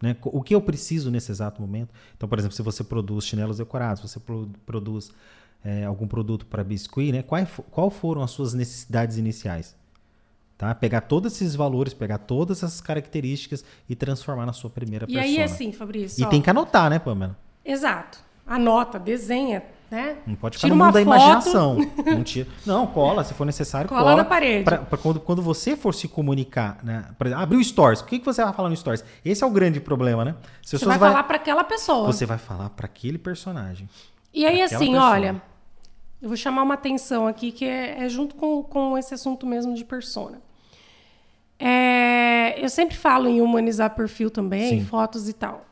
[0.02, 1.90] né, o que eu preciso nesse exato momento.
[2.16, 5.10] Então, por exemplo, se você produz chinelos decorados, você pro- produz
[5.64, 9.74] é, algum produto para biscuit, né, qual, qual foram as suas necessidades iniciais?
[10.58, 10.74] Tá?
[10.74, 15.24] Pegar todos esses valores, pegar todas essas características e transformar na sua primeira E persona.
[15.26, 16.22] aí, assim, Fabrício.
[16.22, 17.36] E ó, tem que anotar, né, Pamela?
[17.64, 18.18] Exato.
[18.46, 20.16] Anota, desenha, né?
[20.26, 21.76] Não pode ficar Tira no mundo da imaginação.
[22.06, 24.16] Não, tira- não, cola, se for necessário, Cola cola.
[24.18, 24.62] na parede.
[24.64, 27.06] Pra, pra quando, quando você for se comunicar, né?
[27.18, 28.00] Por exemplo, abriu stories.
[28.00, 29.04] O que, que você vai falar no stories?
[29.24, 30.36] Esse é o grande problema, né?
[30.62, 32.06] Você pessoas vai falar para aquela pessoa.
[32.06, 33.88] Você vai falar para aquele personagem.
[34.32, 35.10] E aí, assim, pessoa.
[35.10, 35.42] olha,
[36.22, 39.74] eu vou chamar uma atenção aqui que é, é junto com, com esse assunto mesmo
[39.74, 40.40] de persona.
[41.58, 44.84] É, eu sempre falo em humanizar perfil também, Sim.
[44.84, 45.64] fotos e tal.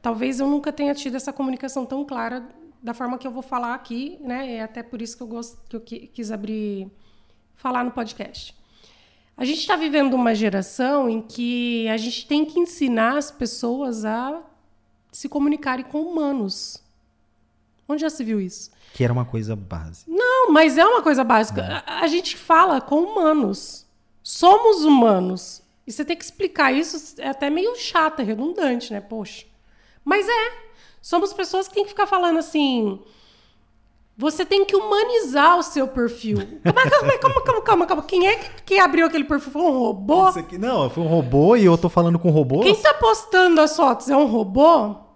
[0.00, 2.48] Talvez eu nunca tenha tido essa comunicação tão clara
[2.82, 4.54] da forma que eu vou falar aqui, né?
[4.56, 6.90] É até por isso que eu gosto que eu quis abrir
[7.56, 8.56] falar no podcast.
[9.36, 14.04] A gente está vivendo uma geração em que a gente tem que ensinar as pessoas
[14.04, 14.42] a
[15.12, 16.82] se comunicarem com humanos.
[17.88, 18.70] Onde já se viu isso?
[18.92, 20.10] Que era uma coisa básica.
[20.10, 21.84] Não, mas é uma coisa básica.
[21.86, 23.86] A, a, gente fala com humanos.
[24.22, 25.62] Somos humanos.
[25.86, 29.00] E você tem que explicar isso, é até meio chato, é redundante, né?
[29.00, 29.46] Poxa.
[30.04, 30.52] Mas é.
[31.00, 33.00] Somos pessoas que têm que ficar falando assim.
[34.16, 36.38] Você tem que humanizar o seu perfil.
[36.64, 38.02] Calma, calma, calma, calma, calma, calma.
[38.02, 39.52] Quem é que, que abriu aquele perfil?
[39.52, 40.26] Foi um robô?
[40.26, 42.64] Aqui, não, foi um robô e eu tô falando com robôs.
[42.64, 45.07] Quem tá postando as fotos é um robô?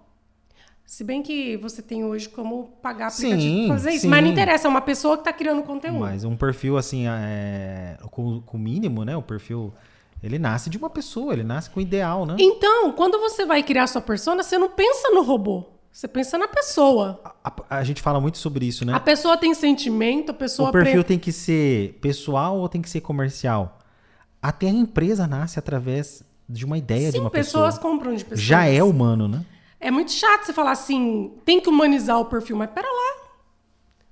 [0.85, 4.01] Se bem que você tem hoje como pagar aplicativo sim, pra fazer isso.
[4.01, 4.07] Sim.
[4.09, 5.99] Mas não interessa, é uma pessoa que tá criando conteúdo.
[5.99, 9.15] Mas um perfil assim, é, com o mínimo, né?
[9.15, 9.73] O perfil
[10.21, 12.35] ele nasce de uma pessoa, ele nasce com ideal, né?
[12.39, 15.65] Então, quando você vai criar sua persona, você não pensa no robô.
[15.91, 17.21] Você pensa na pessoa.
[17.23, 18.93] A, a, a gente fala muito sobre isso, né?
[18.93, 20.69] A pessoa tem sentimento, a pessoa...
[20.69, 21.03] O perfil pre...
[21.03, 23.79] tem que ser pessoal ou tem que ser comercial?
[24.41, 27.65] Até a empresa nasce através de uma ideia Sim, de uma pessoa.
[27.65, 28.41] pessoas compram de pessoas.
[28.41, 29.45] Já é humano, né?
[29.83, 33.27] É muito chato você falar assim, tem que humanizar o perfil, mas pera lá.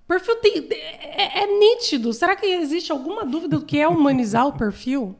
[0.04, 2.12] O perfil tem, é, é nítido.
[2.12, 5.16] Será que existe alguma dúvida do que é humanizar o perfil?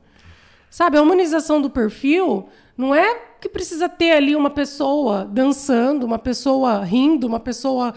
[0.70, 6.20] Sabe, a humanização do perfil não é que precisa ter ali uma pessoa dançando, uma
[6.20, 7.94] pessoa rindo, uma pessoa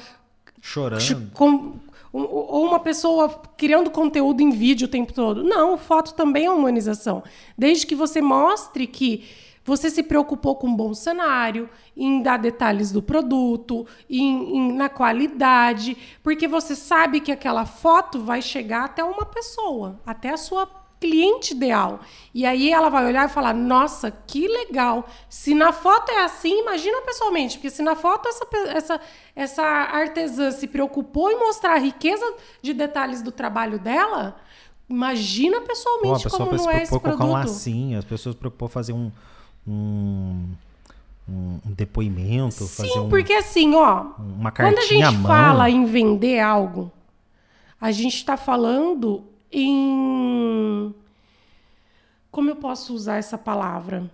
[0.63, 1.31] chorando.
[1.35, 1.75] Com,
[2.13, 5.43] ou uma pessoa criando conteúdo em vídeo o tempo todo.
[5.43, 7.25] Não, foto também é humanização.
[7.59, 9.25] Desde que você mostre que
[9.65, 14.89] você se preocupou com um bom cenário, em dar detalhes do produto, em, em, na
[14.89, 20.85] qualidade, porque você sabe que aquela foto vai chegar até uma pessoa, até a sua
[21.01, 22.01] cliente ideal.
[22.33, 25.07] E aí ela vai olhar e falar: Nossa, que legal.
[25.29, 27.59] Se na foto é assim, imagina pessoalmente.
[27.59, 29.01] Porque se na foto essa, essa,
[29.37, 32.25] essa artesã se preocupou em mostrar a riqueza
[32.63, 34.37] de detalhes do trabalho dela,
[34.89, 37.19] imagina pessoalmente Pô, como não é esse produto.
[37.19, 39.13] colocar um lacinho, as pessoas se preocupou fazer um.
[39.67, 40.55] Um...
[41.27, 46.39] Um, depoimento, Sim, fazer um, porque assim, ó, uma quando a gente fala em vender
[46.39, 46.93] algo,
[47.81, 50.95] a gente está falando em.
[52.31, 54.11] Como eu posso usar essa palavra?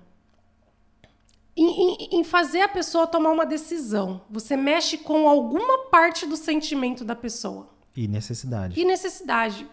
[1.57, 4.21] Em, em, em, fazer a pessoa tomar uma decisão.
[4.31, 7.69] Você mexe com alguma parte do sentimento da pessoa.
[7.97, 8.81] E necessidade.
[8.81, 9.67] E necessidade.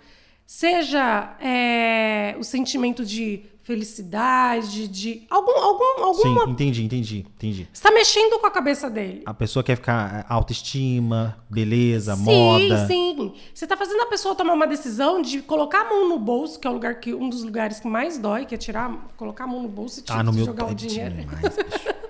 [0.46, 6.46] Seja é, o sentimento de felicidade, de algum, algum, alguma.
[6.46, 7.68] Sim, entendi, entendi, entendi.
[7.74, 9.24] Está mexendo com a cabeça dele.
[9.26, 12.88] A pessoa quer ficar é, autoestima, beleza, sim, moda.
[12.88, 13.34] Sim, sim.
[13.54, 16.66] Você está fazendo a pessoa tomar uma decisão de colocar a mão no bolso, que
[16.66, 19.48] é o lugar que um dos lugares que mais dói, que é tirar, colocar a
[19.48, 21.16] mão no bolso e tirar, ah, no meu jogar o dinheiro.
[21.16, 21.58] Demais,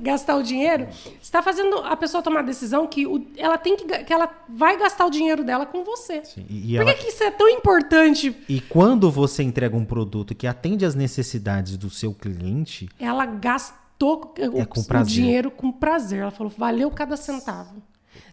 [0.00, 0.86] gastar o dinheiro.
[0.90, 4.30] Você está fazendo a pessoa tomar a decisão que o, ela tem que, que ela
[4.48, 6.24] vai gastar o dinheiro dela com você.
[6.24, 6.94] Sim, e Por ela...
[6.94, 8.34] que isso é tão importante?
[8.48, 14.34] E quando você entrega um produto que atende às necessidades do seu cliente, ela gastou
[14.38, 16.20] é o, o, dinheiro com prazer.
[16.20, 17.82] Ela falou, valeu cada centavo.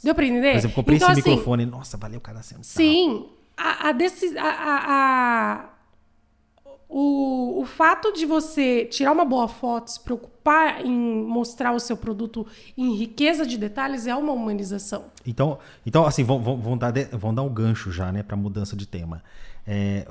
[0.04, 0.52] Deu para entender?
[0.52, 2.66] Por exemplo, comprei então, esse assim, microfone, nossa, valeu cada centavo.
[2.66, 3.28] Sim,
[3.58, 5.70] a, a, a, a
[6.88, 11.98] o, o fato de você tirar uma boa foto, se preocupar em mostrar o seu
[11.98, 12.46] produto
[12.78, 15.06] em riqueza de detalhes é uma humanização.
[15.26, 18.76] Então, então assim, vão, vão, vão dar, vão dar um gancho já, né, para mudança
[18.76, 19.24] de tema.
[19.66, 20.08] É,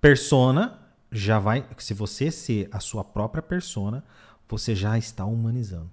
[0.00, 0.78] persona
[1.12, 1.64] já vai.
[1.78, 4.02] Se você ser a sua própria persona,
[4.48, 5.90] você já está humanizando.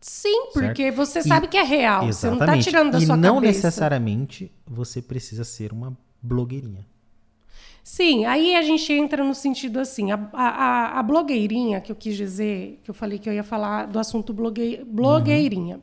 [0.00, 0.96] Sim, porque certo?
[0.96, 2.06] você sabe e, que é real.
[2.06, 2.14] Exatamente.
[2.14, 3.28] Você não está tirando da e sua cabeça.
[3.28, 6.86] E não necessariamente você precisa ser uma blogueirinha.
[7.86, 12.16] Sim, aí a gente entra no sentido assim, a, a, a, blogueirinha que eu quis
[12.16, 15.76] dizer, que eu falei que eu ia falar do assunto blogue, blogueirinha.
[15.76, 15.82] Uhum.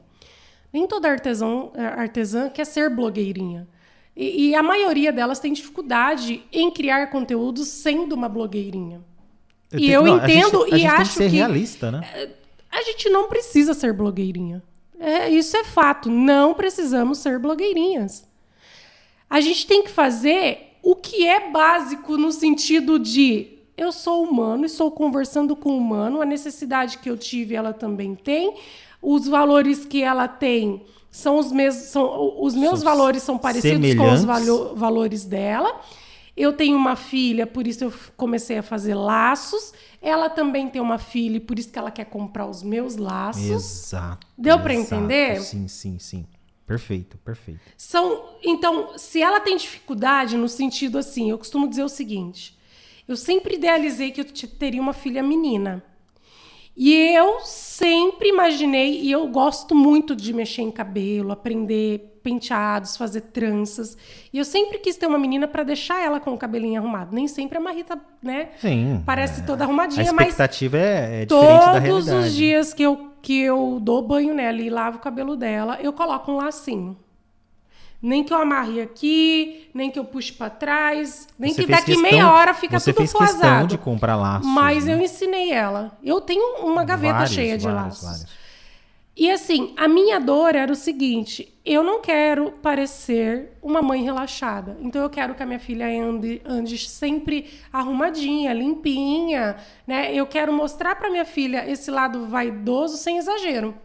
[0.73, 3.69] Nem toda artesão, artesã quer ser blogueirinha.
[4.17, 8.99] E, e, a maioria delas tem dificuldade em criar conteúdos sendo uma blogueirinha.
[9.71, 12.01] Eu e eu não, entendo gente, e acho que, ser que realista, né?
[12.15, 12.29] É,
[12.69, 14.61] a gente não precisa ser blogueirinha.
[14.99, 16.09] É, isso é fato.
[16.09, 18.27] Não precisamos ser blogueirinhas.
[19.29, 24.65] A gente tem que fazer o que é básico no sentido de eu sou humano,
[24.65, 28.55] estou conversando com o humano, a necessidade que eu tive ela também tem,
[29.01, 33.95] os valores que ela tem são os mesmos, são, os meus são valores são parecidos
[33.95, 35.79] com os valo, valores dela.
[36.35, 39.71] Eu tenho uma filha, por isso eu comecei a fazer laços.
[40.01, 43.43] Ela também tem uma filha, por isso que ela quer comprar os meus laços.
[43.43, 44.25] Exato.
[44.35, 45.39] Deu para entender?
[45.41, 46.25] Sim, sim, sim.
[46.73, 47.59] Perfeito, perfeito.
[47.77, 52.57] São, então, se ela tem dificuldade no sentido assim, eu costumo dizer o seguinte:
[53.07, 55.83] eu sempre idealizei que eu teria uma filha menina.
[56.75, 63.21] E eu sempre imaginei, e eu gosto muito de mexer em cabelo, aprender penteados, fazer
[63.21, 63.95] tranças.
[64.31, 67.13] E eu sempre quis ter uma menina para deixar ela com o cabelinho arrumado.
[67.13, 68.49] Nem sempre a Marita, né?
[68.59, 69.03] Sim.
[69.05, 69.43] Parece é.
[69.43, 72.27] toda A arrumadinha, mas expectativa é, é diferente da todos realidade.
[72.27, 75.93] os dias que eu, que eu dou banho nela e lavo o cabelo dela, eu
[75.93, 76.95] coloco um lacinho.
[78.01, 81.86] Nem que eu amarre aqui, nem que eu puxe para trás, nem Você que daqui
[81.93, 84.45] questão- meia hora fica você tudo fez questão de comprar laços.
[84.45, 84.93] Mas né?
[84.93, 85.97] eu ensinei ela.
[86.03, 88.03] Eu tenho uma gaveta Vários, cheia de vários, laços.
[88.03, 88.42] vários.
[89.15, 94.76] E assim, a minha dor era o seguinte: eu não quero parecer uma mãe relaxada.
[94.82, 100.13] Então eu quero que a minha filha ande, ande sempre arrumadinha, limpinha, né?
[100.13, 103.76] Eu quero mostrar para minha filha esse lado vaidoso sem exagero.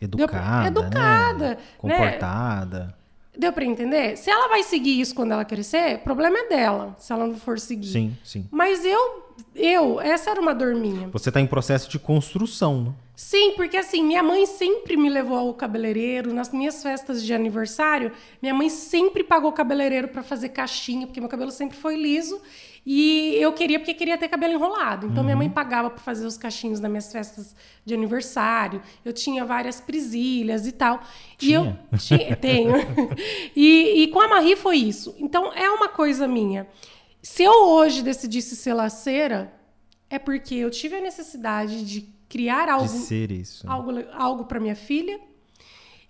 [0.00, 1.56] Educada, Educada, né?
[1.56, 1.58] né?
[1.76, 3.00] Comportada.
[3.36, 4.16] Deu para entender?
[4.16, 7.36] Se ela vai seguir isso quando ela crescer, o problema é dela, se ela não
[7.36, 7.88] for seguir.
[7.88, 8.48] Sim, sim.
[8.50, 11.08] Mas eu, eu, essa era uma dor minha.
[11.08, 12.92] Você está em processo de construção, né?
[13.22, 16.32] Sim, porque assim, minha mãe sempre me levou ao cabeleireiro.
[16.32, 21.28] Nas minhas festas de aniversário, minha mãe sempre pagou cabeleireiro para fazer caixinha, porque meu
[21.28, 22.40] cabelo sempre foi liso.
[22.84, 25.06] E eu queria, porque queria ter cabelo enrolado.
[25.06, 27.54] Então, minha mãe pagava para fazer os cachinhos nas minhas festas
[27.84, 28.80] de aniversário.
[29.04, 31.02] Eu tinha várias prisilhas e tal.
[31.42, 32.72] E eu tinha, tenho.
[33.54, 35.14] e, e com a Marie foi isso.
[35.18, 36.66] Então, é uma coisa minha.
[37.22, 39.52] Se eu hoje decidisse ser laceira,
[40.08, 43.68] é porque eu tive a necessidade de criar algo De ser isso.
[43.70, 45.20] algo, algo para minha filha.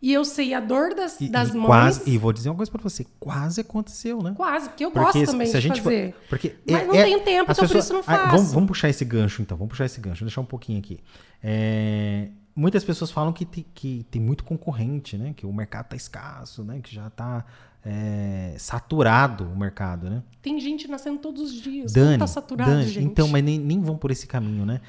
[0.02, 1.66] E eu sei a dor das, E, das e mães.
[1.66, 4.32] quase, e vou dizer uma coisa pra você, quase aconteceu, né?
[4.34, 6.14] Quase, porque eu Porque gosto também se a de gente for- fazer.
[6.30, 8.30] porque Mas é- não é- tenho tempo, então por isso não Ah, faço.
[8.36, 9.58] vamos, vamos puxar esse gancho, então.
[9.58, 10.24] Vamos puxar esse gancho.
[10.24, 11.00] Deixar um pouquinho aqui.
[11.42, 15.34] É, muitas pessoas falam que tem, que tem muito concorrente, né?
[15.36, 16.80] Que o mercado tá escasso, né?
[16.82, 17.44] Que já tá
[17.84, 20.22] é, saturado o mercado, né?
[20.42, 21.92] Tem gente nascendo todos os dias.
[21.92, 23.06] Dani, tá saturado, Dani, gente.
[23.06, 24.80] então, mas nem, nem vão por esse caminho, né?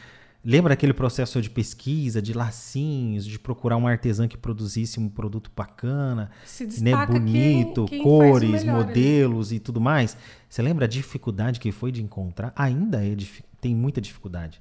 [0.44, 5.52] Lembra aquele processo de pesquisa, de lacinhos, de procurar uma artesã que produzisse um produto
[5.56, 8.86] bacana, Se né, bonito, quem- quem cores, melhor ali.
[8.88, 10.18] modelos e tudo mais.
[10.50, 12.52] Você lembra a dificuldade que foi de encontrar?
[12.56, 13.16] Ainda é
[13.60, 14.60] tem muita dificuldade.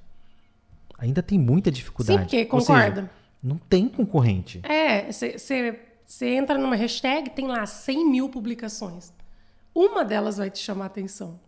[0.99, 2.29] Ainda tem muita dificuldade.
[2.29, 3.11] Sim, porque seja, concorda.
[3.41, 4.59] não tem concorrente.
[4.63, 5.75] É, você
[6.35, 9.11] entra numa hashtag, tem lá 100 mil publicações.
[9.73, 11.39] Uma delas vai te chamar a atenção.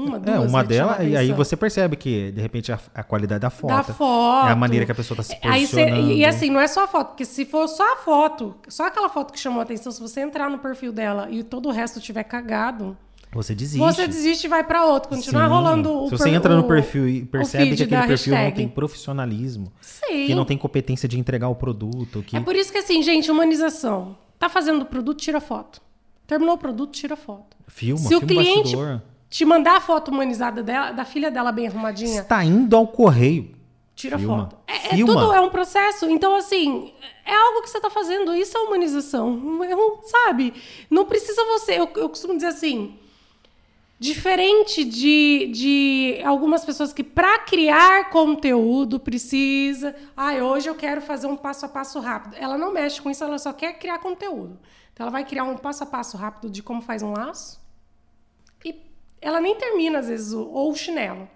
[0.00, 3.02] Uma, duas É, uma te delas, e aí você percebe que, de repente, a, a
[3.02, 3.70] qualidade da foto.
[3.74, 4.46] Da foto.
[4.46, 6.12] É a maneira que a pessoa está se Aí cê- posicionando.
[6.12, 9.08] e assim, não é só a foto, porque se for só a foto, só aquela
[9.08, 12.00] foto que chamou a atenção, se você entrar no perfil dela e todo o resto
[12.00, 12.96] tiver cagado,
[13.32, 13.78] Você desiste.
[13.78, 15.08] você desiste e vai pra outro.
[15.08, 15.48] Continua Sim.
[15.48, 18.56] rolando o Se você entra no o- perfil e percebe que aquele perfil não hashtag.
[18.56, 20.26] tem profissionalismo, Sim.
[20.26, 23.30] que não tem competência de entregar o produto, que É por isso que assim, gente,
[23.30, 24.16] humanização.
[24.38, 25.80] Tá fazendo o produto, tira foto.
[26.26, 27.56] Terminou o produto, tira foto.
[27.66, 29.02] filma, Se o filma cliente bastidor.
[29.30, 33.54] Te mandar a foto humanizada dela, da filha dela bem arrumadinha, Está indo ao correio.
[33.94, 34.44] tira Filma.
[34.44, 34.56] foto.
[34.66, 36.08] É, é tudo é um processo.
[36.08, 36.92] Então, assim,
[37.26, 38.34] é algo que você tá fazendo.
[38.34, 39.62] Isso é humanização.
[39.64, 40.54] É um- sabe?
[40.88, 41.72] Não precisa você.
[41.78, 42.96] Eu, eu costumo dizer assim.
[44.00, 49.92] Diferente de, de algumas pessoas que, para criar conteúdo, precisa.
[50.16, 52.36] Ah, hoje eu quero fazer um passo a passo rápido.
[52.38, 54.56] Ela não mexe com isso, ela só quer criar conteúdo.
[54.94, 57.57] Então, ela vai criar um passo a passo rápido de como faz um laço.
[59.20, 61.28] Ela nem termina, às vezes, o, ou o chinelo.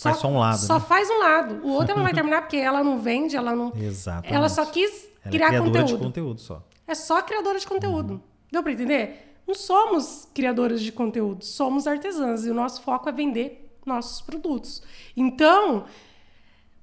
[0.00, 0.80] Faz só um lado, Só né?
[0.80, 1.66] faz um lado.
[1.66, 3.72] O outro ela não vai terminar porque ela não vende, ela não.
[3.76, 4.32] Exatamente.
[4.32, 5.98] Ela só quis Ela é criar criadora conteúdo.
[5.98, 6.62] de conteúdo só.
[6.86, 8.22] É só criadora de conteúdo.
[8.50, 9.40] Deu pra entender?
[9.46, 14.82] Não somos criadoras de conteúdo, somos artesãs e o nosso foco é vender nossos produtos.
[15.16, 15.86] Então,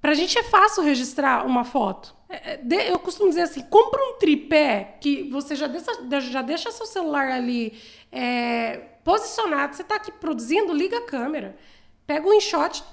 [0.02, 2.14] pra gente é fácil registrar uma foto.
[2.28, 6.72] É, é, Eu costumo dizer assim: compra um tripé que você já deixa, já deixa
[6.72, 7.80] seu celular ali
[8.12, 9.76] é, posicionado.
[9.76, 11.56] Você tá aqui produzindo, liga a câmera,
[12.06, 12.84] pega o InShot,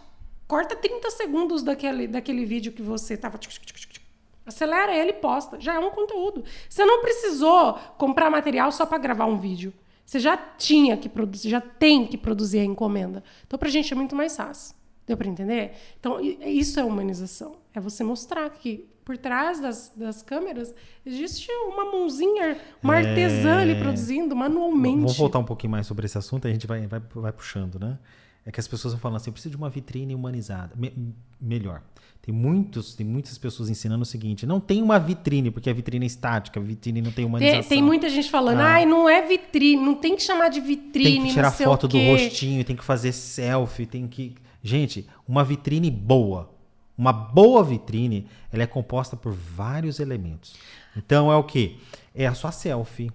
[0.46, 3.38] corta 30 segundos daquele, daquele vídeo que você tava.
[3.38, 4.02] tchic, tchic, tchic, tchic,
[4.44, 5.58] Acelera ele e posta.
[5.58, 6.44] Já é um conteúdo.
[6.68, 9.72] Você não precisou comprar material só para gravar um vídeo.
[10.04, 13.22] Você já tinha que produzir, já tem que produzir a encomenda.
[13.46, 14.74] Então, pra gente é muito mais fácil.
[15.06, 15.72] Deu para entender?
[15.98, 17.56] Então, isso é humanização.
[17.74, 20.72] É você mostrar que por trás das, das câmeras
[21.04, 24.96] existe uma mãozinha, uma artesã ali produzindo manualmente.
[24.98, 27.98] Vamos voltar um pouquinho mais sobre esse assunto, a gente vai, vai, vai puxando, né?
[28.46, 30.72] É que as pessoas falando assim, precisa de uma vitrine humanizada.
[30.76, 30.92] Me-
[31.40, 31.82] melhor.
[32.20, 36.04] Tem muitos, tem muitas pessoas ensinando o seguinte: não tem uma vitrine, porque a vitrine
[36.04, 37.60] é estática, a vitrine não tem humanização.
[37.60, 38.74] Tem, tem muita gente falando, Ah.
[38.74, 41.92] ai, não é vitrine, não tem que chamar de vitrine, Tem que tirar foto do
[41.98, 44.34] quê." rostinho, tem que fazer selfie, tem que.
[44.62, 46.50] Gente, uma vitrine boa.
[46.96, 50.54] Uma boa vitrine, ela é composta por vários elementos.
[50.96, 51.76] Então é o quê?
[52.14, 53.10] É a sua selfie,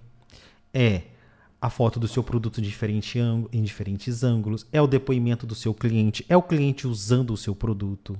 [0.74, 1.02] é
[1.60, 5.72] a foto do seu produto em, diferente em diferentes ângulos, é o depoimento do seu
[5.72, 8.18] cliente, é o cliente usando o seu produto.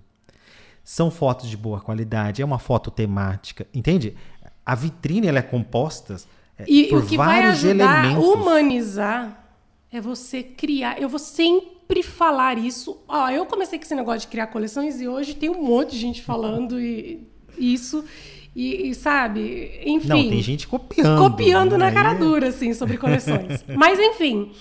[0.83, 4.17] São fotos de boa qualidade, é uma foto temática, entende?
[4.65, 6.17] A vitrine ela é composta
[6.57, 8.25] é, E por o que vai vários ajudar a elementos.
[8.25, 9.48] humanizar
[9.91, 11.01] é você criar.
[11.01, 13.03] Eu vou sempre falar isso.
[13.09, 15.99] Ó, eu comecei com esse negócio de criar coleções e hoje tem um monte de
[15.99, 17.27] gente falando e,
[17.57, 18.05] isso.
[18.55, 20.09] E, e, sabe, enfim.
[20.09, 21.19] Não, tem gente copiando.
[21.19, 21.93] copiando na né?
[21.93, 23.65] cara dura, assim, sobre coleções.
[23.77, 24.53] Mas, enfim.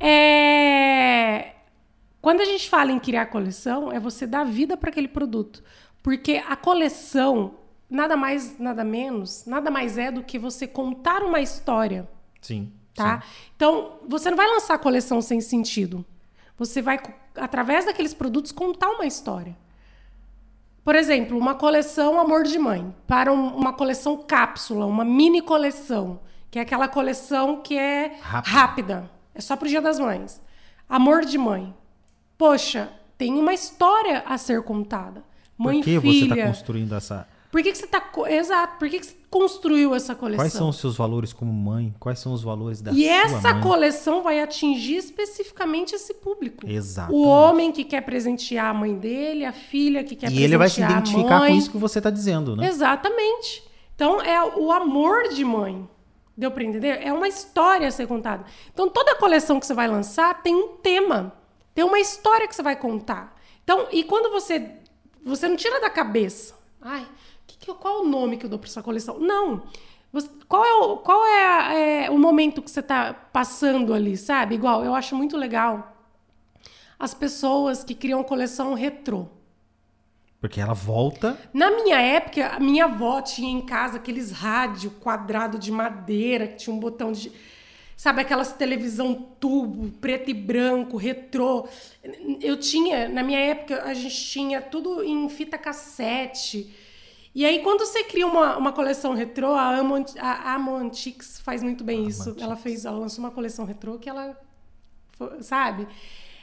[0.00, 1.52] é,
[2.20, 5.62] Quando a gente fala em criar coleção, é você dar vida para aquele produto.
[6.02, 7.54] Porque a coleção,
[7.88, 12.08] nada mais, nada menos, nada mais é do que você contar uma história,
[12.40, 12.72] Sim.
[12.94, 13.20] Tá?
[13.20, 13.28] sim.
[13.56, 16.04] Então, você não vai lançar a coleção sem sentido.
[16.58, 17.00] Você vai,
[17.36, 19.56] através daqueles produtos, contar uma história.
[20.84, 26.20] Por exemplo, uma coleção Amor de Mãe, para um- uma coleção cápsula, uma mini coleção,
[26.50, 28.56] que é aquela coleção que é Rápida.
[28.56, 29.10] rápida.
[29.34, 30.42] É só pro Dia das Mães.
[30.88, 31.72] Amor de Mãe.
[32.36, 35.24] Poxa, tem uma história a ser contada.
[35.56, 36.34] Mãe Por que e você filha.
[36.34, 37.28] está construindo essa.
[37.52, 38.02] Por que, que você tá.
[38.30, 38.78] Exato.
[38.78, 40.42] Por que, que você construiu essa coleção?
[40.42, 41.94] Quais são os seus valores como mãe?
[42.00, 43.62] Quais são os valores da E sua essa mãe?
[43.62, 46.66] coleção vai atingir especificamente esse público.
[46.66, 47.14] Exatamente.
[47.22, 50.56] O homem que quer presentear a mãe dele, a filha que quer E presentear ele
[50.56, 51.52] vai se a identificar mãe.
[51.52, 52.66] com isso que você está dizendo, né?
[52.66, 53.62] Exatamente.
[53.94, 55.86] Então é o amor de mãe.
[56.34, 57.02] Deu para entender?
[57.06, 58.44] É uma história a ser contada.
[58.72, 61.34] Então toda coleção que você vai lançar tem um tema,
[61.74, 63.36] tem uma história que você vai contar.
[63.62, 64.70] Então, e quando você
[65.22, 67.06] você não tira da cabeça, ai,
[67.46, 69.18] que, que, qual o nome que eu dou para essa coleção?
[69.18, 69.62] Não.
[70.12, 74.54] Você- qual é, o, qual é, é o momento que você está passando ali, sabe?
[74.54, 75.88] Igual, eu acho muito legal
[76.98, 79.26] as pessoas que criam coleção retrô.
[80.40, 81.36] Porque ela volta.
[81.52, 86.56] Na minha época, a minha avó tinha em casa aqueles rádio quadrado de madeira, que
[86.56, 87.32] tinha um botão de.
[87.96, 91.66] Sabe, aquelas televisão tubo, preto e branco, retrô.
[92.40, 96.72] Eu tinha, na minha época, a gente tinha tudo em fita cassete.
[97.34, 101.62] E aí, quando você cria uma, uma coleção retrô, a Amo, a Amo Antiques faz
[101.62, 102.34] muito bem isso.
[102.38, 104.36] Ela fez, ela lançou uma coleção retrô que ela
[105.40, 105.86] sabe?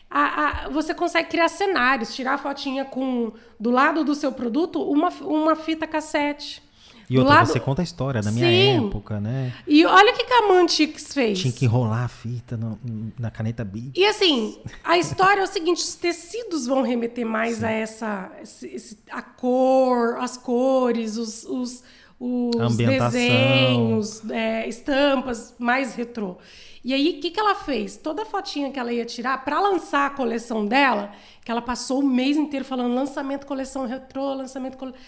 [0.10, 4.82] A- a- você consegue criar cenários, tirar a fotinha com do lado do seu produto
[4.82, 6.64] uma, uma fita cassete.
[7.10, 8.86] E outra, lado- você conta a história da minha Sim.
[8.88, 9.51] época, né?
[9.68, 11.39] E olha o que, que a Mantix fez.
[11.39, 12.78] Tinha que enrolar a fita no-
[13.18, 13.99] na caneta Bic.
[13.99, 18.32] E assim, a história é o seguinte: os tecidos vão remeter mais a essa.
[18.41, 21.84] esse- a cor, as cores, os, os,
[22.20, 26.38] os A desenhos, é, estampas mais retrô.
[26.84, 27.97] E aí, o que, que ela fez?
[27.97, 31.12] Toda fotinha que ela ia tirar, para lançar a coleção dela,
[31.43, 34.99] que ela passou o mês inteiro falando lançamento coleção retrô, lançamento coleção.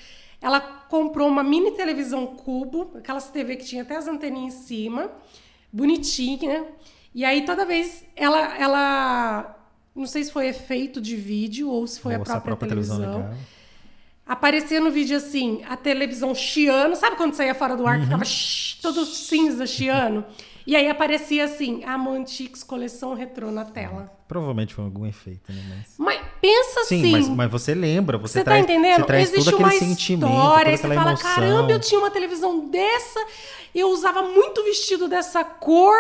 [0.42, 5.12] Ela comprou uma mini televisão cubo, aquelas TV que tinha até as anteninhas em cima,
[5.72, 6.66] bonitinha.
[7.14, 9.56] E aí toda vez ela, ela
[9.96, 12.98] não sei se foi efeito de vídeo ou se foi a essa própria, televisão.
[12.98, 13.38] ligada.
[14.26, 18.24] Aparecia no vídeo assim, a televisão chiando, sabe quando saía fora do ar que ficava
[18.24, 20.24] shh, todo cinza chiando?
[20.66, 24.12] E aí aparecia assim, a Mantix coleção retrô na tela.
[24.28, 25.62] Provavelmente foi algum efeito, né?
[25.70, 25.96] Mas...
[25.98, 28.96] Mas pensa Sim, assim, mas, mas você lembra, você, você tá traz, entendendo?
[29.02, 31.36] você traz Existe todo uma aquele sentimento, história, toda você fala, emoção.
[31.36, 33.20] caramba, eu tinha uma televisão dessa,
[33.76, 35.96] eu usava muito vestido dessa cor,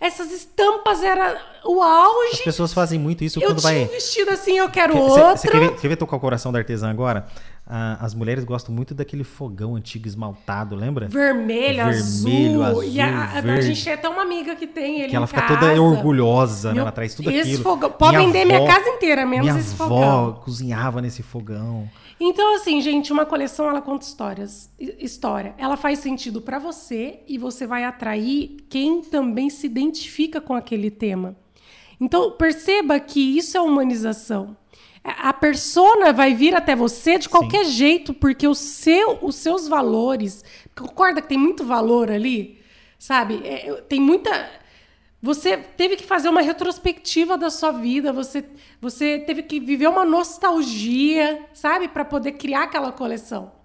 [0.00, 2.42] essas estampas era o As auge.
[2.44, 3.82] pessoas fazem muito isso Eu quando tinha vai...
[3.84, 5.36] um vestido assim, eu quero Quer- outro.
[5.38, 7.26] Você quer ver, quer ver tocar o coração da artesã agora?
[7.68, 11.08] Ah, as mulheres gostam muito daquele fogão antigo esmaltado, lembra?
[11.08, 12.84] Vermelho, Vermelho, azul.
[12.84, 13.66] e a, azul, a- a verde.
[13.66, 15.58] gente tem até uma amiga que tem ele Que ela fica casa.
[15.58, 16.74] toda orgulhosa, né?
[16.74, 17.62] Meu- Ela traz tudo esse aquilo.
[17.64, 20.40] fogão- pode vender minha casa inteira, menos minha esse avó fogão.
[20.44, 21.90] cozinhava nesse fogão.
[22.20, 24.70] Então, assim, gente, uma coleção ela conta histórias.
[24.78, 25.52] hi- História.
[25.58, 30.88] Ela faz sentido pra você e você vai atrair quem também se identifica com aquele
[30.90, 31.34] tema.
[32.00, 34.56] Então, perceba que isso é humanização.
[35.06, 40.44] A persona vai vir até você de qualquer jeito, porque o seu, os seus valores.
[40.76, 42.60] Concorda que tem muito valor ali?
[42.98, 43.40] Sabe?
[43.44, 44.50] É, tem muita.
[45.22, 48.44] Você teve que fazer uma retrospectiva da sua vida, você,
[48.80, 51.88] você teve que viver uma nostalgia, sabe?
[51.88, 53.55] Para poder criar aquela coleção.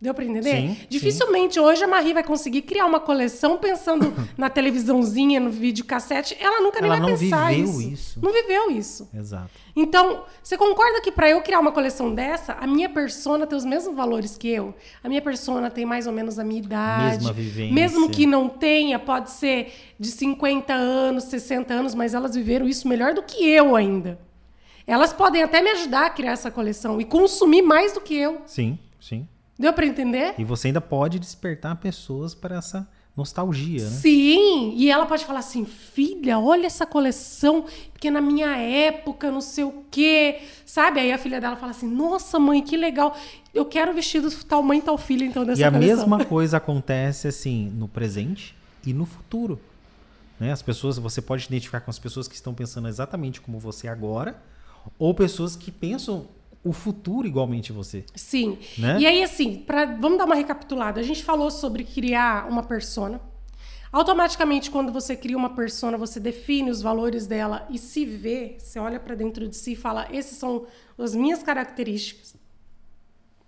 [0.00, 0.56] Deu para entender?
[0.56, 6.34] Sim, Dificilmente hoje a Marie vai conseguir criar uma coleção pensando na televisãozinha, no videocassete.
[6.40, 7.82] Ela nunca nem Ela vai não pensar viveu isso.
[7.90, 8.20] isso.
[8.22, 9.10] Não viveu isso.
[9.14, 9.50] Exato.
[9.76, 13.64] Então, você concorda que para eu criar uma coleção dessa, a minha persona tem os
[13.64, 14.74] mesmos valores que eu?
[15.04, 17.16] A minha persona tem mais ou menos a minha idade.
[17.16, 17.74] Mesma vivência.
[17.74, 22.88] Mesmo que não tenha, pode ser de 50 anos, 60 anos, mas elas viveram isso
[22.88, 24.18] melhor do que eu ainda.
[24.86, 28.40] Elas podem até me ajudar a criar essa coleção e consumir mais do que eu.
[28.46, 29.28] Sim, sim.
[29.60, 30.34] Deu para entender?
[30.38, 33.90] E você ainda pode despertar pessoas para essa nostalgia, né?
[33.90, 39.42] Sim, e ela pode falar assim, filha, olha essa coleção, porque na minha época, não
[39.42, 41.00] sei o quê, sabe?
[41.00, 43.14] Aí a filha dela fala assim, nossa mãe, que legal,
[43.52, 45.96] eu quero vestido tal mãe, tal filha, então, dessa E a coleção.
[45.98, 48.56] mesma coisa acontece assim no presente
[48.86, 49.60] e no futuro.
[50.38, 50.52] Né?
[50.52, 54.40] As pessoas, você pode identificar com as pessoas que estão pensando exatamente como você agora,
[54.98, 56.26] ou pessoas que pensam
[56.62, 58.04] o futuro igualmente você.
[58.14, 58.58] Sim.
[58.76, 58.98] Né?
[59.00, 61.00] E aí, assim, pra, vamos dar uma recapitulada.
[61.00, 63.20] A gente falou sobre criar uma persona.
[63.92, 68.78] Automaticamente, quando você cria uma persona, você define os valores dela e se vê, você
[68.78, 72.36] olha para dentro de si e fala: essas são as minhas características.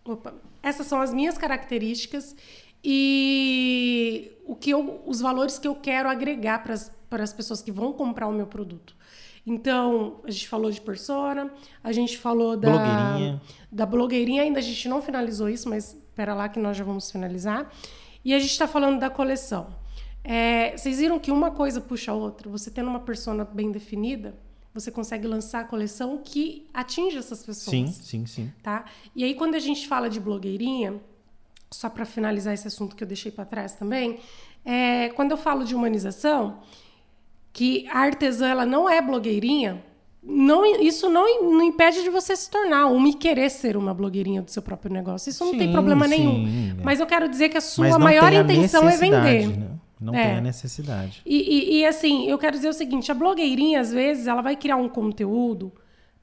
[0.04, 2.34] Opa, essas são as minhas características
[2.82, 6.64] e o que eu, os valores que eu quero agregar
[7.08, 8.96] para as pessoas que vão comprar o meu produto.
[9.46, 13.42] Então, a gente falou de persona, a gente falou da Blogueirinha.
[13.70, 17.10] da blogueirinha, ainda a gente não finalizou isso, mas espera lá que nós já vamos
[17.10, 17.70] finalizar.
[18.24, 19.74] E a gente está falando da coleção.
[20.22, 22.48] É, vocês viram que uma coisa puxa a outra?
[22.50, 24.36] Você tendo uma persona bem definida,
[24.72, 27.74] você consegue lançar a coleção que atinge essas pessoas.
[27.74, 28.52] Sim, sim, sim.
[28.62, 28.84] Tá?
[29.16, 31.00] E aí, quando a gente fala de blogueirinha,
[31.70, 34.20] só para finalizar esse assunto que eu deixei para trás também,
[34.64, 36.60] é, quando eu falo de humanização,
[37.52, 39.84] que a artesã ela não é blogueirinha,
[40.22, 44.40] não, isso não, não impede de você se tornar uma e querer ser uma blogueirinha
[44.40, 45.28] do seu próprio negócio.
[45.30, 46.76] Isso não tem problema sim, nenhum.
[46.80, 46.84] é.
[46.84, 49.48] Mas eu quero dizer que a sua maior a intenção é vender.
[49.48, 49.68] né?
[50.00, 50.28] Não É.
[50.28, 51.22] tem a necessidade.
[51.26, 54.56] E, e- e, assim, eu quero dizer o seguinte: a blogueirinha, às vezes, ela vai
[54.56, 55.72] criar um conteúdo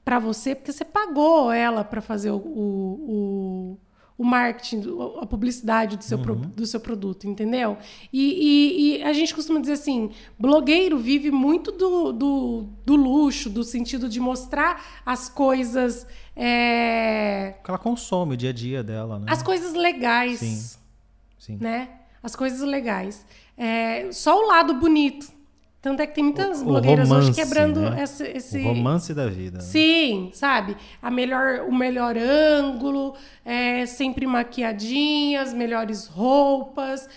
[0.04, 3.78] para você, porque você pagou ela para fazer o, o, o,
[4.20, 4.82] o marketing,
[5.18, 7.78] a publicidade do seu, pro- do seu produto, entendeu?
[8.12, 13.48] E, e- e a gente costuma dizer assim: blogueiro vive muito do, do, do luxo,
[13.48, 16.06] do sentido de mostrar as coisas.
[16.36, 19.24] é, Porque ela consome o dia a dia dela, né?
[19.28, 20.60] as coisas legais Sim.
[21.38, 21.58] Sim.
[21.58, 21.88] né?
[22.22, 23.24] As coisas legais.
[23.56, 25.32] É, só o lado bonito.
[25.82, 28.02] Tanto é que tem muitas O- o blogueiras hoje romance, quebrando né?
[28.02, 29.58] esse, esse- O romance da vida.
[29.58, 29.64] né?
[29.64, 30.76] Sim, sabe?
[31.00, 33.14] A melhor, o melhor ângulo,
[33.44, 37.08] é, sempre maquiadinhas, melhores roupas.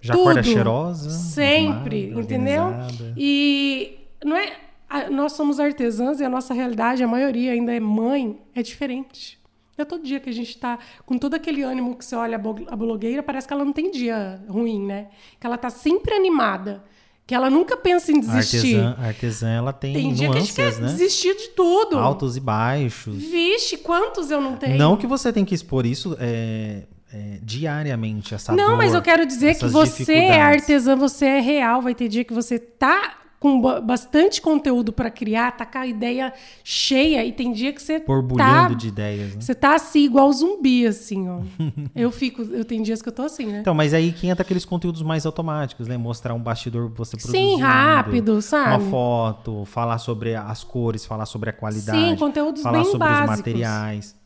[0.00, 0.22] Já tudo.
[0.22, 1.10] acorda cheirosa.
[1.10, 2.62] Sempre, arrumada, entendeu?
[2.64, 3.14] organizada.
[3.16, 4.52] E não é.
[4.88, 9.40] a- nós somos artesãs e a nossa realidade, a maioria ainda é mãe, é diferente.
[9.76, 12.76] É todo dia que a gente tá com todo aquele ânimo que você olha a
[12.76, 15.08] blogueira, parece que ela não tem dia ruim, né?
[15.40, 16.84] Que ela tá sempre animada.
[17.26, 18.76] Que ela nunca pensa em A desistir.
[18.76, 20.92] artesã, a artesã, ela tem, Tem dia que a gente nuances, quer né?
[20.92, 21.98] desistir de tudo.
[21.98, 23.16] Altos e baixos.
[23.16, 24.76] Vixe, quantos eu não tenho?
[24.76, 29.00] Não que você tem que expor isso é, é, diariamente, essa Não, dor, mas eu
[29.00, 31.80] quero dizer que você é artesã, você é real.
[31.80, 33.14] Vai ter dia que você tá
[33.44, 36.32] com ba- bastante conteúdo para criar, tá com a ideia
[36.64, 39.40] cheia e tem dia que você tá Borbulhando de ideias, né?
[39.42, 41.42] você tá assim igual zumbi assim, ó.
[41.94, 43.58] eu fico, eu tenho dias que eu tô assim, né?
[43.60, 45.98] Então, mas aí que entra aqueles conteúdos mais automáticos, né?
[45.98, 47.56] Mostrar um bastidor você produzindo.
[47.56, 48.82] Sim, rápido, sabe?
[48.82, 51.98] Uma foto, falar sobre as cores, falar sobre a qualidade.
[51.98, 53.30] Sim, conteúdos falar bem sobre básicos.
[53.30, 54.16] os materiais.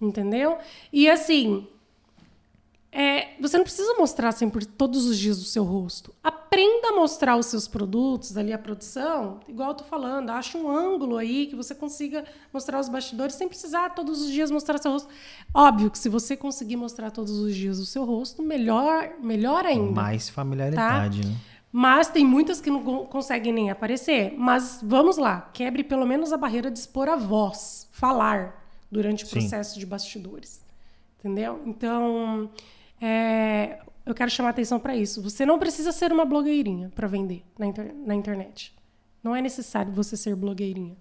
[0.00, 0.56] Entendeu?
[0.92, 1.66] E assim,
[2.92, 6.14] é, você não precisa mostrar sempre todos os dias o seu rosto.
[6.48, 10.30] Aprenda a mostrar os seus produtos ali, a produção, igual eu tô falando.
[10.30, 14.50] Acha um ângulo aí que você consiga mostrar os bastidores sem precisar todos os dias
[14.50, 15.10] mostrar seu rosto.
[15.52, 19.92] Óbvio que se você conseguir mostrar todos os dias o seu rosto, melhor, melhor ainda.
[20.00, 21.36] Mais familiaridade, né?
[21.70, 24.32] Mas tem muitas que não con- conseguem nem aparecer.
[24.38, 29.26] Mas vamos lá, quebre pelo menos a barreira de expor a voz, falar durante o
[29.26, 29.40] Sim.
[29.40, 30.64] processo de bastidores.
[31.18, 31.60] Entendeu?
[31.66, 32.48] Então,
[33.02, 35.22] é, eu quero chamar atenção para isso.
[35.22, 38.74] Você não precisa ser uma blogueirinha para vender na, inter- na internet.
[39.22, 40.96] Não é necessário você ser blogueirinha.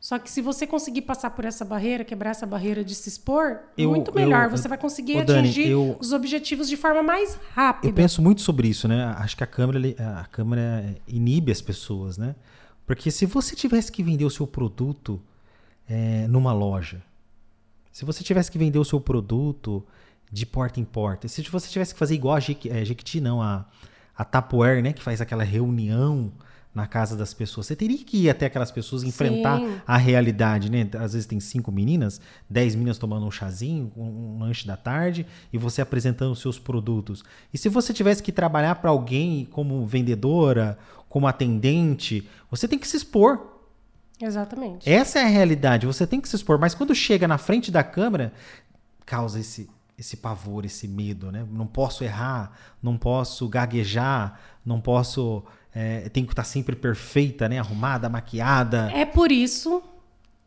[0.00, 3.60] Só que se você conseguir passar por essa barreira, quebrar essa barreira de se expor,
[3.78, 4.44] Eu- muito melhor.
[4.44, 7.92] eu- você vai conseguir Dani, atingir eu- os objetivos de forma mais Eu rápida.
[7.92, 9.04] penso muito sobre isso, né?
[9.18, 9.78] Acho que a câmera,
[10.20, 12.34] a câmera inibe as pessoas, né?
[12.84, 15.20] Porque se você tivesse que vender o seu produto
[15.88, 17.00] é, numa loja,
[17.92, 19.84] se você tivesse que vender o seu produto
[20.32, 23.42] de porta em porta, se você tivesse que fazer igual a Jequi- é, Jequiti, não,
[23.42, 23.66] a,
[24.16, 24.92] a Tupperware, né?
[24.94, 26.32] Que faz aquela reunião
[26.74, 27.66] na casa das pessoas.
[27.66, 29.78] Você teria que ir até aquelas pessoas enfrentar Sim.
[29.86, 30.88] a realidade, né?
[30.98, 32.18] Às vezes tem cinco meninas,
[32.48, 36.58] dez meninas tomando um chazinho, um, um lanche da tarde, e você apresentando os seus
[36.58, 37.22] produtos.
[37.52, 40.78] E se você tivesse que trabalhar para alguém como vendedora,
[41.10, 43.48] como atendente, você tem que se expor.
[44.18, 44.88] Exatamente.
[44.88, 46.58] Essa é a realidade, você tem que se expor.
[46.58, 48.32] Mas quando chega na frente da câmera,
[49.04, 51.46] causa esse, esse pavor, esse medo, né?
[51.50, 55.44] Não posso errar, não posso gaguejar, não posso.
[55.74, 57.58] É, tenho que estar sempre perfeita, né?
[57.58, 58.90] Arrumada, maquiada.
[58.94, 59.82] É por isso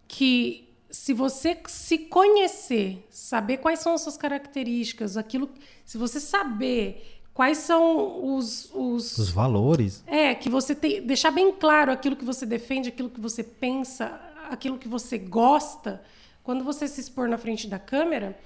[0.08, 5.50] que se você se conhecer, saber quais são as suas características, aquilo,
[5.84, 10.04] se você saber quais são os, os, Os valores.
[10.08, 11.06] é, que você tem.
[11.06, 14.20] Deixar bem claro aquilo que você defende, aquilo que você pensa,
[14.50, 16.02] aquilo que você gosta.
[16.44, 18.38] Quando você se expor na frente da câmera,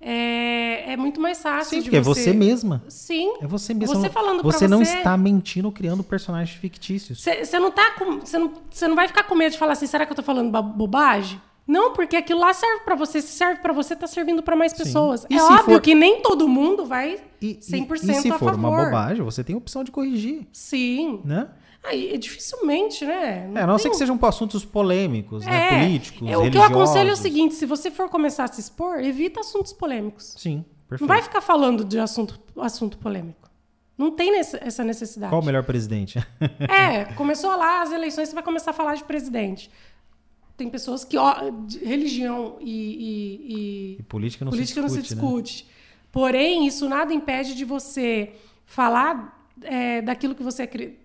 [0.00, 2.22] é, é muito mais fácil Sim, de porque é você.
[2.24, 2.82] você mesma.
[2.88, 3.34] Sim.
[3.40, 3.94] É você mesma.
[3.96, 4.96] Você falando Você não você.
[4.98, 7.22] está mentindo criando personagens fictícios.
[7.22, 8.20] Você não tá com.
[8.20, 10.22] Você não, cê não vai ficar com medo de falar assim, será que eu tô
[10.22, 11.40] falando ba- bobagem?
[11.66, 13.20] Não, porque aquilo lá serve pra você.
[13.20, 15.26] Se serve pra você, tá servindo pra mais pessoas.
[15.28, 18.52] É óbvio for- que nem todo mundo vai E, 100% e, e se a for
[18.52, 18.54] favor.
[18.70, 21.20] uma bobagem, você tem a opção de corrigir, Sim.
[21.24, 21.48] né?
[21.84, 23.50] Aí, dificilmente, né?
[23.54, 25.66] É, a não tem ser que sejam assuntos polêmicos, né?
[25.74, 26.78] É, Políticos, é, O que eu aconselho
[27.10, 27.22] é o religiosos.
[27.22, 30.34] seguinte: se você for começar a se expor, evita assuntos polêmicos.
[30.36, 31.00] Sim, perfeito.
[31.08, 33.48] Não vai ficar falando de assunto, assunto polêmico.
[33.96, 35.30] Não tem essa necessidade.
[35.30, 36.18] Qual o melhor presidente?
[36.68, 39.70] É, começou lá as eleições, você vai começar a falar de presidente.
[40.56, 41.34] Tem pessoas que, ó,
[41.84, 43.54] religião e, e-
[43.94, 45.22] e E política não política se não se discute, né?
[45.22, 45.66] discute.
[46.10, 48.32] Porém, isso nada impede de você
[48.66, 50.98] falar é, daquilo que você acre-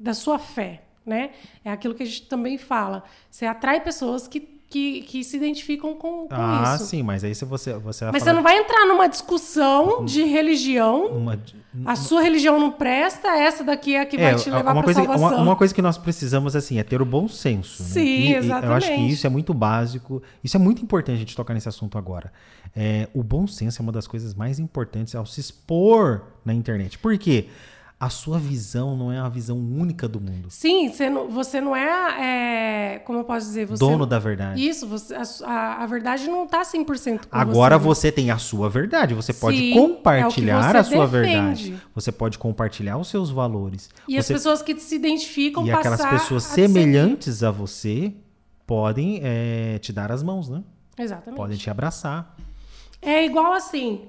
[0.00, 1.30] da sua fé, né?
[1.64, 3.04] É aquilo que a gente também fala.
[3.30, 6.86] Você atrai pessoas que, que, que se identificam com, com Ah, isso.
[6.86, 11.06] sim, mas aí se você, você Mas você não vai entrar numa discussão de religião.
[11.08, 11.38] uma,
[11.84, 14.82] A sua religião não presta, essa daqui é a que É, vai te levar uma
[14.82, 15.28] para coisa, salvação.
[15.28, 17.82] uma, uma coisa que nós precisamos assim é ter o bom senso.
[17.82, 17.88] né?
[17.90, 19.12] Sim, E- e Eu acho que exatamente.
[19.12, 20.22] isso é muito básico.
[20.42, 22.32] Isso é muito importante a gente tocar nesse assunto agora.
[22.74, 26.96] É, o bom senso é uma das coisas mais importantes ao se expor na internet.
[26.98, 27.48] Por quê?
[28.00, 30.48] A sua visão não é a visão única do mundo.
[30.48, 33.66] Sim, você não, você não é, é, Como eu posso dizer?
[33.66, 34.66] Você Dono da verdade.
[34.66, 38.08] Isso, você, a, a, verdade não tá 100% com Agora você.
[38.08, 39.12] você tem a sua verdade.
[39.12, 41.28] Você pode Sim, compartilhar é o que a sua defende.
[41.70, 41.82] verdade.
[41.94, 43.90] Você pode compartilhar os seus valores.
[44.08, 48.14] E as Você- pessoas que se identificam e aquelas pessoas semelhantes a você
[48.66, 50.62] podem é, te dar as mãos, né?
[50.98, 51.36] Exatamente.
[51.36, 52.34] Podem te abraçar.
[53.02, 54.08] É igual assim.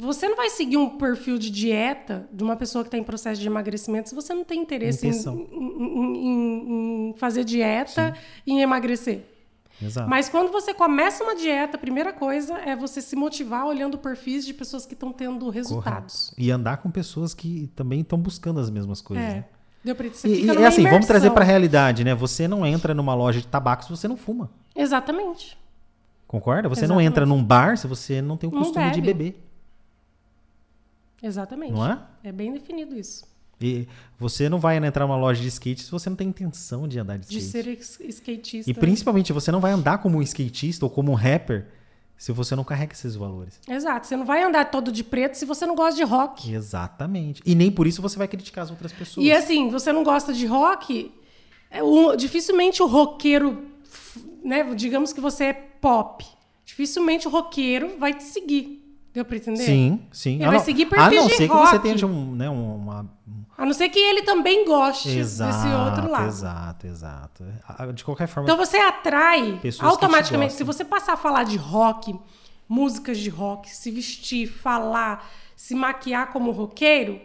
[0.00, 3.40] Você não vai seguir um perfil de dieta de uma pessoa que está em processo
[3.40, 8.14] de emagrecimento se você não tem interesse em, em- em- em fazer dieta
[8.46, 9.22] e em emagrecer.
[9.82, 10.08] Exato.
[10.10, 14.44] Mas quando você começa uma dieta, a primeira coisa é você se motivar olhando perfis
[14.44, 16.34] de pessoas que estão tendo resultados.
[16.36, 19.24] E andar com pessoas que também estão buscando as mesmas coisas.
[19.24, 19.28] É.
[19.36, 19.44] né?
[19.82, 21.06] Deu pra você E, e, numa assim, vamos imersão.
[21.08, 22.14] trazer pra realidade, né?
[22.14, 24.50] Você não entra numa loja de tabaco se você não fuma.
[24.76, 25.56] Exatamente.
[26.28, 26.68] Concorda?
[26.68, 27.06] Você não Exatamente.
[27.08, 29.14] entra num bar se você não tem o Não costume de bebe.
[29.30, 29.46] beber.
[31.22, 31.72] Exatamente.
[31.72, 31.98] Não é?
[32.24, 33.24] É bem definido isso.
[33.60, 33.86] E
[34.18, 37.18] você não vai entrar numa loja de skate se você não tem intenção de andar
[37.18, 37.50] de De skate.
[37.64, 38.70] ser ex- skatista.
[38.70, 41.66] E principalmente, você não vai andar como um skatista ou como um rapper
[42.16, 43.60] se você não carrega esses valores.
[43.68, 44.06] Exato.
[44.06, 46.50] Você não vai andar todo de preto se você não gosta de rock.
[46.54, 47.42] Exatamente.
[47.44, 49.26] E nem por isso você vai criticar as outras pessoas.
[49.26, 51.12] E assim, você não gosta de rock,
[51.70, 53.66] é um- dificilmente o roqueiro,
[54.42, 54.64] né?
[54.74, 56.24] Digamos que você é pop.
[56.64, 58.79] Dificilmente o roqueiro vai te seguir.
[59.12, 59.64] Deu pra entender?
[59.64, 60.34] Sim, sim.
[60.36, 61.70] Ele a vai não, seguir a perfis não de ser que rock.
[61.70, 63.10] você tenha um, né, um- uma...
[63.58, 66.26] A não ser que ele também goste Exato, desse outro lado.
[66.28, 67.44] exato, exato.
[67.94, 70.54] De qualquer forma, Então você atrai automaticamente.
[70.54, 72.18] Se você passar a falar de rock,
[72.68, 77.20] músicas de rock, se vestir, falar, se maquiar como roqueiro,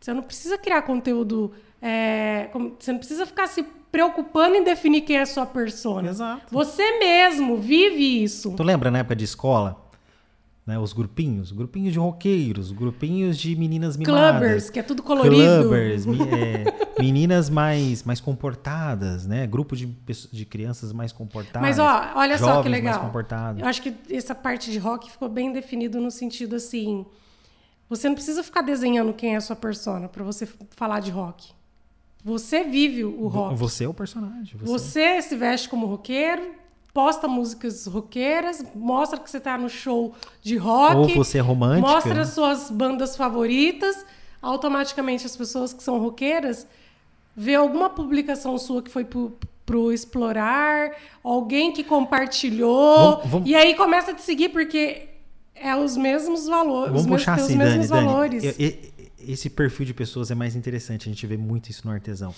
[0.00, 1.52] você não precisa criar conteúdo.
[1.80, 6.08] é, você não precisa ficar se preocupando em definir quem é a sua persona.
[6.10, 6.42] Exato.
[6.50, 8.52] Você mesmo vive isso.
[8.54, 9.85] tu lembra na época de escola?
[10.66, 14.40] Né, os grupinhos, grupinhos de roqueiros, grupinhos de meninas mimadas.
[14.40, 15.36] Clubbers, que é tudo colorido.
[15.62, 16.64] Clubbers, mi- é,
[17.00, 19.46] meninas mais, mais comportadas, né?
[19.46, 21.62] Grupo de, de crianças mais comportadas.
[21.62, 22.94] Mas ó, olha só que legal.
[23.62, 27.06] Eu acho que essa parte de rock ficou bem definido no sentido assim,
[27.88, 31.52] você não precisa ficar desenhando quem é a sua persona para você falar de rock.
[32.24, 33.54] Você vive o rock.
[33.54, 34.56] Você é o personagem.
[34.58, 34.66] Você.
[34.66, 36.42] Você se veste como roqueiro,
[36.96, 40.96] posta músicas roqueiras, mostra que você tá no show de rock.
[40.96, 41.86] Ou você é romântica.
[41.86, 44.02] Mostra as suas bandas favoritas.
[44.40, 46.66] Automaticamente as pessoas que são roqueiras
[47.36, 49.36] vê alguma publicação sua que foi pro,
[49.66, 50.92] pro explorar,
[51.22, 55.08] alguém que compartilhou, Vamos- vamos- e aí começa a te seguir porque
[55.54, 58.06] é os mesmos valores, Vamos os puxar os assim, Dani, mesmos Dani.
[58.06, 58.42] valores.
[58.44, 58.96] E- e-
[59.32, 62.32] Esse perfil de pessoas é mais interessante, a gente vê muito isso no artesão.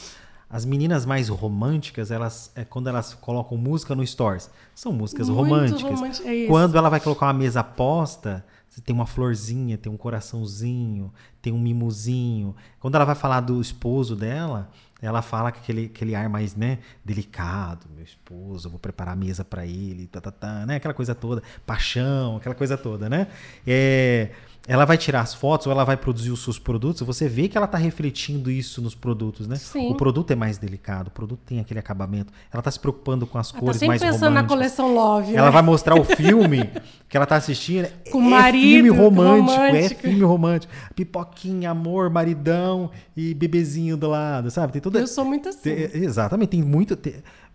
[0.50, 5.42] As meninas mais românticas, elas é quando elas colocam música no stories, são músicas Muito
[5.42, 5.82] românticas.
[5.82, 9.96] romântica, é quando ela vai colocar uma mesa posta, você tem uma florzinha, tem um
[9.96, 12.56] coraçãozinho, tem um mimozinho.
[12.80, 14.70] Quando ela vai falar do esposo dela,
[15.02, 19.44] ela fala com aquele, aquele ar mais, né, delicado, meu esposo, vou preparar a mesa
[19.44, 23.28] para ele, tá, tá, tá, né, aquela coisa toda, paixão, aquela coisa toda, né?
[23.66, 24.30] É,
[24.68, 27.56] ela vai tirar as fotos ou ela vai produzir os seus produtos, você vê que
[27.56, 29.56] ela tá refletindo isso nos produtos, né?
[29.56, 29.88] Sim.
[29.90, 33.38] O produto é mais delicado, o produto tem aquele acabamento, ela tá se preocupando com
[33.38, 34.56] as Ela tá cores sempre mais pensando na românticas.
[34.56, 35.34] coleção Love.
[35.34, 35.50] Ela né?
[35.52, 36.70] vai mostrar o filme
[37.08, 37.88] que ela tá assistindo.
[38.12, 40.00] Com o marido filme Marido, romântico, é romântico.
[40.02, 40.72] filme romântico.
[40.94, 44.74] Pipoquinha, amor, maridão e bebezinho do lado, sabe?
[44.74, 45.74] Tem toda Eu sou muito assim.
[45.74, 46.98] Te- exatamente, tem muito.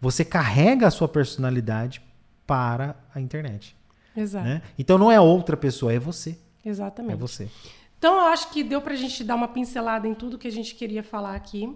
[0.02, 2.02] você carrega a sua personalidade
[2.48, 3.76] para a internet.
[4.18, 4.46] Exato.
[4.46, 4.62] Né?
[4.78, 6.38] Então não é outra pessoa, é você.
[6.66, 7.18] É Exatamente.
[7.20, 7.50] você.
[7.98, 10.76] Então, eu acho que deu pra gente dar uma pincelada em tudo que a gente
[10.76, 11.74] queria falar aqui.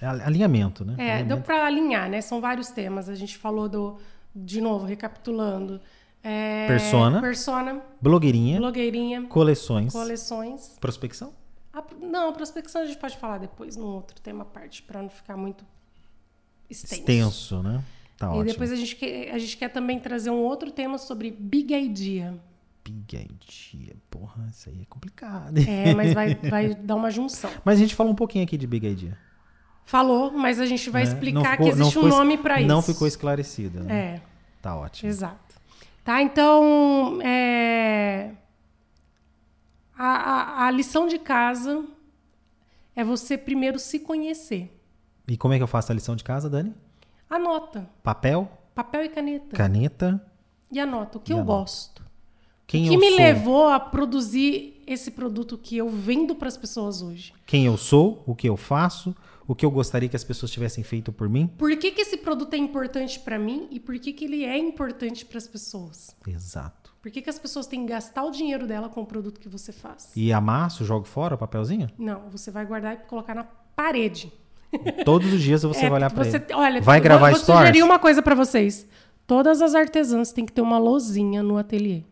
[0.00, 0.94] É al- alinhamento, né?
[0.94, 1.42] É, deu Alinhamento.
[1.44, 2.20] pra alinhar, né?
[2.20, 3.08] São vários temas.
[3.08, 3.98] A gente falou do,
[4.34, 5.80] de novo, recapitulando.
[6.22, 7.20] é, Persona.
[7.20, 10.76] Persona, Blogueirinha, blogueirinha, coleções, coleções.
[10.80, 11.32] prospecção.
[11.72, 15.08] A- não, prospecção a gente pode falar depois, num outro tema à parte, pra não
[15.10, 15.64] ficar muito
[16.68, 17.00] extenso.
[17.00, 17.82] Extenso, né?
[18.18, 18.44] Tá E ótimo.
[18.44, 22.38] depois a gente, quer, a gente quer também trazer um outro tema sobre Big Idea.
[22.84, 23.96] Big idea.
[24.10, 25.58] Porra, isso aí é complicado.
[25.58, 27.50] É, mas vai, vai dar uma junção.
[27.64, 29.16] Mas a gente falou um pouquinho aqui de Big Idea.
[29.84, 31.08] Falou, mas a gente vai né?
[31.12, 32.68] Explicar ficou- que existe um ficou es- nome pra isso.
[32.68, 33.80] Não ficou esclarecido.
[33.84, 33.94] Né?
[34.16, 34.22] É,
[34.62, 35.08] Tá ótimo.
[35.08, 35.54] exato.
[36.04, 38.32] Tá, então, é...
[39.96, 41.84] a, a, a lição de casa
[42.96, 44.76] é você primeiro se conhecer.
[45.28, 46.74] E como é que eu faço a lição de casa, Dani?
[47.28, 49.56] Anota, Papel, papel e caneta.
[49.56, 50.26] caneta.
[50.72, 51.52] E anota o que E eu anota.
[51.52, 52.09] gosto.
[52.70, 53.16] Quem o que eu me sou?
[53.18, 57.32] levou a produzir esse produto que eu vendo para as pessoas hoje?
[57.44, 59.12] Quem eu sou, o que eu faço,
[59.44, 61.48] o que eu gostaria que as pessoas tivessem feito por mim.
[61.58, 64.56] Por que, que esse produto é importante para mim e por que, que ele é
[64.56, 66.14] importante para as pessoas?
[66.24, 66.94] Exato.
[67.02, 69.48] Por que, que as pessoas têm que gastar o dinheiro dela com o produto que
[69.48, 70.12] você faz?
[70.14, 71.88] E amasso, jogo fora o papelzinho?
[71.98, 73.42] Não, você vai guardar e colocar na
[73.74, 74.32] parede.
[75.04, 76.54] Todos os dias você É, vai olhar você, ele.
[76.54, 77.62] Olha, vai eu gravar vou stories?
[77.68, 78.86] sugerir uma coisa para vocês.
[79.26, 82.04] Todas as artesãs têm que ter uma lozinha no ateliê.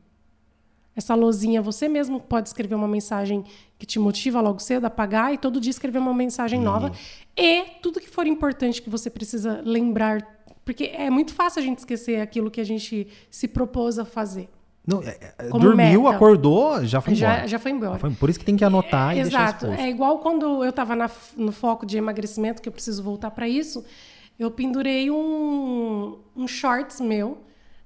[0.98, 3.44] Essa lozinha, você mesmo pode escrever uma mensagem
[3.78, 6.90] que te motiva logo cedo a pagar e todo dia escrever uma mensagem nova.
[7.36, 10.26] E tudo que for importante que você precisa lembrar.
[10.64, 14.48] Porque é muito fácil a gente esquecer aquilo que a gente se propôs a fazer.
[14.84, 16.16] Não, é, é, dormiu, meta.
[16.16, 17.40] acordou, já foi embora.
[17.42, 17.98] Já, já foi embora.
[18.00, 19.66] Foi- Por isso que tem que anotar e deixar Exato.
[19.66, 19.80] exposto.
[19.80, 20.96] É igual quando eu estava
[21.36, 23.84] no foco de emagrecimento, que eu preciso voltar para isso.
[24.36, 27.38] Eu pendurei um, um shorts meu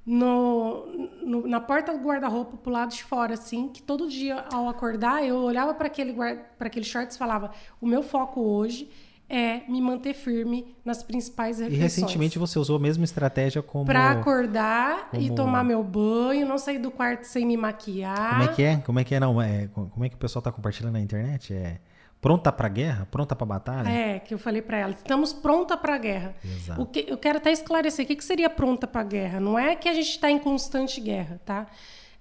[0.04, 0.86] no,
[1.24, 5.24] no- na porta do guarda-roupa pro lado de fora, assim, que todo dia ao acordar
[5.24, 7.50] eu olhava para aquele, para aquele shorts e falava:
[7.80, 8.90] o meu foco hoje
[9.28, 11.82] é me manter firme nas principais E refeições.
[11.94, 13.86] recentemente você usou a mesma estratégia como.
[13.86, 18.30] Pra acordar e como- tomar meu banho, não sair do quarto sem me maquiar.
[18.30, 18.76] Como é que é?
[18.78, 19.20] Como é que é?
[19.20, 21.54] Não, é, como é que o pessoal tá compartilhando na internet?
[21.54, 21.80] É
[22.22, 23.06] pronta pra guerra?
[23.10, 23.88] Pronta pra batalha?
[23.88, 26.34] É, que eu falei pra ela, estamos pronta pra guerra.
[26.42, 26.80] Exato.
[26.80, 29.40] O que, eu quero até esclarecer, o que, que seria pronta pra guerra?
[29.40, 31.66] Não é que a gente está em constante guerra, tá?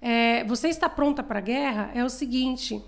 [0.00, 2.84] É, você está pronta pra guerra é o seguinte,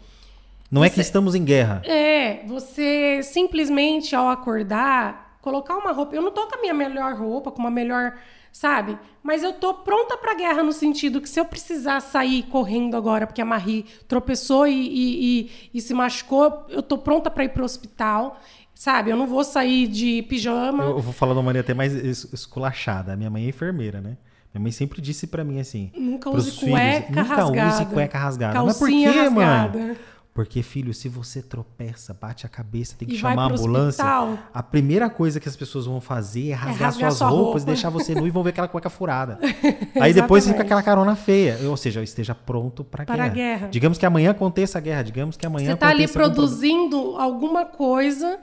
[0.69, 1.81] Não é que estamos em guerra.
[1.87, 7.15] é, você simplesmente ao acordar, colocar uma roupa, eu não tô com a minha melhor
[7.15, 8.19] roupa, com uma melhor,
[8.55, 8.97] sabe?
[9.21, 13.27] Mas eu tô pronta pra guerra no sentido que se eu precisar sair correndo agora
[13.27, 17.49] porque a Marie tropeçou e, e- e- e se machucou, eu tô pronta pra ir
[17.49, 18.39] pro hospital,
[18.73, 19.11] sabe?
[19.11, 20.85] Eu não vou sair de pijama.
[20.85, 23.13] Eu vou falar de uma maneira até mais es- esculachada.
[23.13, 24.17] A minha mãe é enfermeira, né?
[24.55, 27.75] Minha mãe sempre disse pra mim assim: Nunca use filhos, cueca nunca rasgada.
[27.75, 28.63] use cueca rasgada.
[28.63, 29.79] Mas por Calcinha quê, rasgada.
[29.79, 29.97] mãe?
[30.35, 34.05] Porque, filho, se você tropeça, bate a cabeça, tem que E chamar a ambulância.
[34.05, 34.37] hospital.
[34.53, 37.67] A primeira coisa que as pessoas vão fazer é rasgar, rasgar suas sua roupas, roupa.
[37.67, 39.39] deixar você nu e vão ver aquela cueca furada.
[40.01, 41.57] Aí depois fica aquela carona feia.
[41.69, 43.69] Ou seja, esteja pronto pra Para a guerra.
[43.69, 45.03] Digamos que amanhã aconteça a guerra.
[45.03, 48.41] Digamos que amanhã Você tá ali aconteça algum produzindo alguma coisa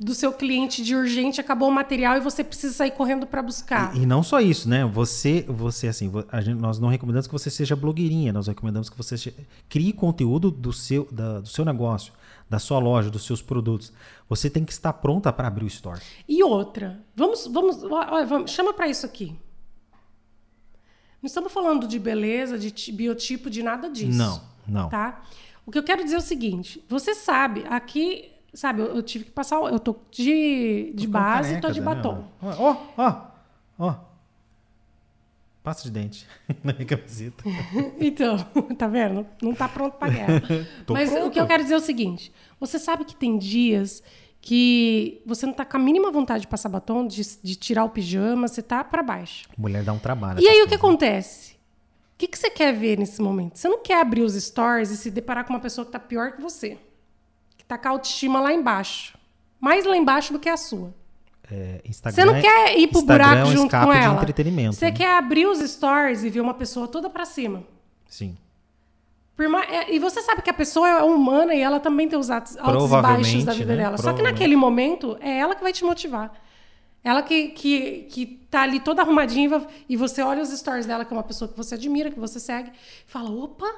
[0.00, 3.96] do seu cliente de urgente, acabou o material e você precisa sair correndo para buscar.
[3.96, 4.84] E, e não só isso, né?
[4.84, 9.34] Você, você assim, gente- nós não recomendamos que você seja blogueirinha, nós recomendamos que você
[9.68, 12.12] crie conteúdo do seu, da- do seu negócio,
[12.48, 13.92] da sua loja, dos seus produtos.
[14.28, 16.00] Você tem que estar pronta para abrir o store.
[16.28, 19.36] E outra, vamos, vamos, vamos chama para isso aqui.
[21.20, 24.16] Não estamos falando de beleza, de ti- biotipo, de nada disso.
[24.16, 24.88] Não, não.
[24.88, 25.22] Tá?
[25.66, 29.24] O que eu quero dizer é o seguinte: você sabe, aqui, sabe, eu, eu tive
[29.26, 29.56] que passar.
[29.56, 31.94] Eu tô de, de Tô base e tô de Daniela.
[32.02, 32.24] batom.
[32.42, 33.16] Ó, ó,
[33.78, 33.94] ó.
[35.62, 36.26] Pasta de dente
[36.64, 37.44] na minha camiseta.
[38.00, 38.38] Então,
[38.76, 39.26] tá vendo?
[39.42, 40.42] Não tá pronto pra guerra.
[40.88, 41.26] Mas pronto.
[41.26, 44.02] o que eu quero dizer é o seguinte: você sabe que tem dias
[44.40, 47.90] que você não tá com a mínima vontade de passar batom, de, de tirar o
[47.90, 49.48] pijama, você tá pra baixo.
[49.58, 50.40] Mulher dá um trabalho.
[50.40, 51.52] E aí o que acontece?
[51.52, 53.58] O que, que você quer ver nesse momento?
[53.58, 56.32] Você não quer abrir os stories e se deparar com uma pessoa que tá pior
[56.32, 56.78] que você.
[57.68, 59.16] Tá com a autoestima lá embaixo.
[59.60, 60.92] Mais lá embaixo do que a sua.
[61.50, 63.96] É, Instagram Você não é- quer ir pro Instagram buraco é um junto com de
[63.98, 64.14] ela.
[64.14, 64.74] entretenimento.
[64.76, 64.92] Você né?
[64.92, 67.62] quer abrir os stories e ver uma pessoa toda pra cima.
[68.08, 68.36] Sim.
[69.70, 72.56] É, E você sabe que a pessoa é humana e ela também tem os atos-
[72.56, 73.82] altos e baixos da vida né?
[73.84, 73.96] dela.
[73.96, 76.32] Só que naquele momento é ela que vai te motivar.
[77.04, 81.12] Ela que, que, que tá ali toda arrumadinha e você olha os stories dela, que
[81.14, 83.72] é uma pessoa que você admira, que você segue, e fala: opa,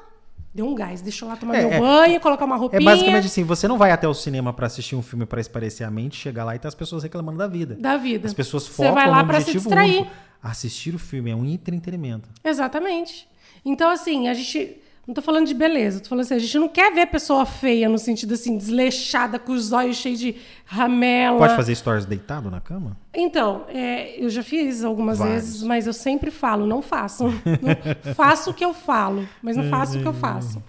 [0.52, 1.00] Deu um gás.
[1.00, 2.82] Deixa eu lá tomar É, meu é- banho, colocar uma É roupinha.
[2.82, 5.90] basicamente assim, você não vai até o cinema pra assistir um filme pra esparecer a
[5.90, 7.76] mente, chegar lá e tá as pessoas reclamando da vida.
[7.76, 8.26] da vida.
[8.26, 9.96] As pessoas Você focam vai lá no pra se objetivo distrair.
[9.98, 10.10] único.
[10.42, 12.28] Assistir o filme é um entretenimento.
[12.42, 13.28] Exatamente.
[13.64, 14.76] Então, assim, a gente.
[15.10, 17.88] Não tô falando de beleza, tô falando assim, a gente não quer ver pessoa feia
[17.88, 21.36] no sentido assim, desleixada, com os olhos cheios de ramela.
[21.36, 22.96] Pode fazer stories deitado na cama?
[23.12, 25.34] Então, é, eu já fiz algumas Vários.
[25.34, 27.28] vezes, mas eu sempre falo, não façam.
[27.44, 30.62] Não, faço o que eu falo, mas não faço o que eu faço.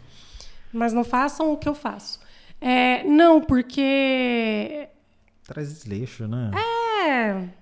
[0.74, 2.20] Mas não façam o que eu faço.
[2.60, 4.90] É, não, porque.
[5.46, 6.50] Traz desleixo, né?
[7.06, 7.61] É.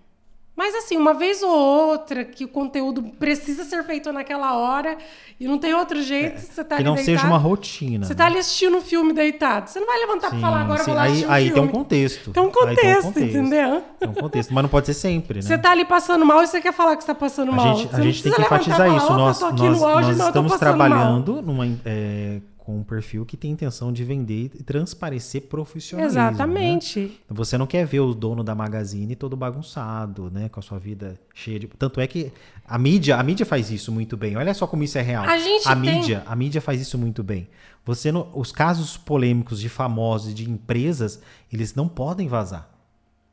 [0.60, 4.97] Mas assim, uma vez ou outra que o conteúdo precisa ser feito naquela hora
[5.39, 7.18] e não tem outro jeito, você tá que não deitado.
[7.18, 8.05] seja uma rotina.
[8.05, 9.70] Você tá ali assistindo um filme deitado.
[9.70, 10.91] Você não vai levantar pra Sim, falar agora eu sim.
[10.91, 12.32] vou lá aí, assistir um aí tem um contexto.
[12.32, 13.84] Tem um Aí tem contexto, entendeu?
[13.97, 15.41] Tem um contexto, mas não pode ser sempre, né?
[15.43, 17.72] Você tá ali passando mal e você quer falar que você tá passando mal.
[17.72, 19.05] A gente, a gente tem que enfatizar falar, isso.
[19.05, 23.50] "Opa, Nós, nós, nós estamos passando mal." trabalhando numa, é, com um perfil que tem
[23.50, 26.22] intenção de vender e transparecer profissionalismo.
[26.22, 26.28] né?
[26.30, 27.20] Exatamente.
[27.28, 30.50] Você não quer ver o dono da Magazine todo bagunçado, né?
[30.50, 31.66] Com a sua vida cheia de.
[31.68, 32.32] Tanto é que
[32.68, 34.38] a mídia, a mídia faz isso muito bem.
[34.38, 35.26] Olha só como isso é real.
[35.26, 37.50] A gente a tem- mídia, a mídia faz isso muito bem.
[37.86, 41.20] Você não- os casos polêmicos de famosos e de empresas,
[41.52, 42.70] eles não podem vazar.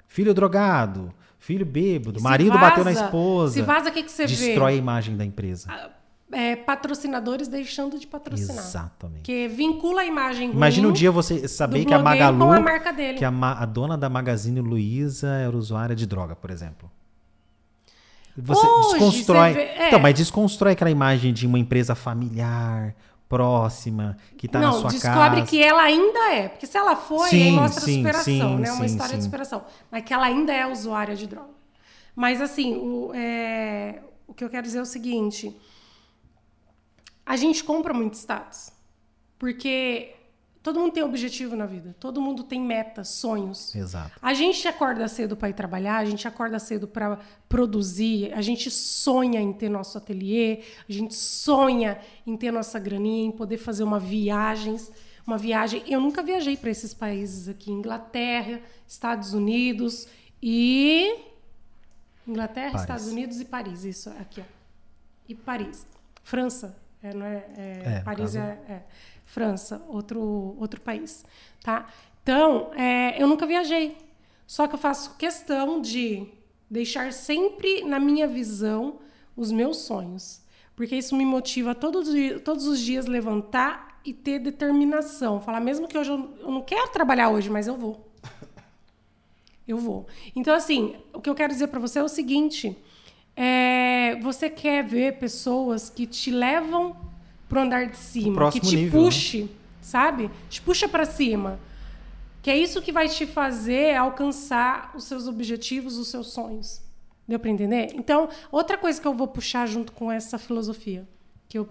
[0.08, 3.52] Filho drogado, filho bêbado, marido vaza- bateu na esposa.
[3.52, 5.68] Se vaza, o que, que você destrói a imagem da empresa.
[5.70, 5.90] vê?
[6.32, 8.56] É, patrocinadores deixando de patrocinar.
[8.64, 9.18] Exatamente.
[9.18, 10.56] Porque vincula a imagem ruim.
[10.56, 13.16] Imagina um dia você saber que a Magalu, a marca dele.
[13.16, 16.90] que a, a dona da Magazine Luiza era usuária de droga, por exemplo.
[18.36, 19.48] Você Hoje, desconstrói.
[19.52, 19.86] você vê- é.
[19.88, 22.94] Então, mas desconstrói aquela imagem de uma empresa familiar,
[23.28, 25.46] próxima, que tá não, na sua descobre casa.
[25.50, 26.48] que ela ainda é.
[26.48, 28.72] Porque se ela foi, Sim, aí mostra sim, superação, sim, né?
[28.72, 29.64] Uma sim, história de superação.
[29.90, 31.50] Mas que ela ainda é usuária de droga.
[32.14, 35.56] Mas assim, o, é, o que eu quero dizer é o seguinte:
[37.26, 38.70] a gente compra muito status.
[39.38, 40.14] Porque
[40.62, 43.74] todo mundo tem objetivo na vida, todo mundo tem metas, sonhos.
[43.74, 44.12] Exato.
[44.22, 47.18] A gente acorda cedo para ir trabalhar, a gente acorda cedo para
[47.48, 53.26] produzir, a gente sonha em ter nosso ateliê, a gente sonha em ter nossa graninha,
[53.26, 54.76] em poder fazer uma viagem,
[55.26, 55.82] uma viagem.
[55.86, 60.08] Eu nunca viajei para esses países aqui, Inglaterra, Estados Unidos
[60.42, 61.16] e
[62.26, 62.80] Inglaterra, Paris.
[62.80, 64.44] Estados Unidos e Paris, isso aqui, ó.
[65.28, 65.86] E Paris,
[66.22, 66.76] França,
[67.06, 68.82] é, não é, é, É, Paris é, é
[69.24, 71.24] França, outro outro país,
[71.62, 71.86] tá?
[72.22, 73.96] Então, é, eu nunca viajei.
[74.46, 76.26] Só que eu faço questão de
[76.70, 78.98] deixar sempre na minha visão
[79.36, 80.40] os meus sonhos.
[80.74, 82.08] Porque isso me motiva todos,
[82.44, 85.40] todos os dias levantar e ter determinação.
[85.40, 88.06] Falar, mesmo que hoje eu, eu não quero trabalhar hoje, mas eu vou.
[89.66, 90.06] Eu vou.
[90.36, 92.78] Então, assim, o que eu quero dizer para você é o seguinte:
[93.36, 96.96] é, você quer ver pessoas que te levam
[97.48, 99.06] pro andar de cima, que te nível, né?
[99.06, 100.30] puxe, sabe?
[100.48, 101.60] Te puxa para cima.
[102.42, 106.80] Que é isso que vai te fazer alcançar os seus objetivos, os seus sonhos.
[107.28, 107.92] Deu para entender?
[107.94, 111.06] Então, outra coisa que eu vou puxar junto com essa filosofia,
[111.48, 111.68] que eu,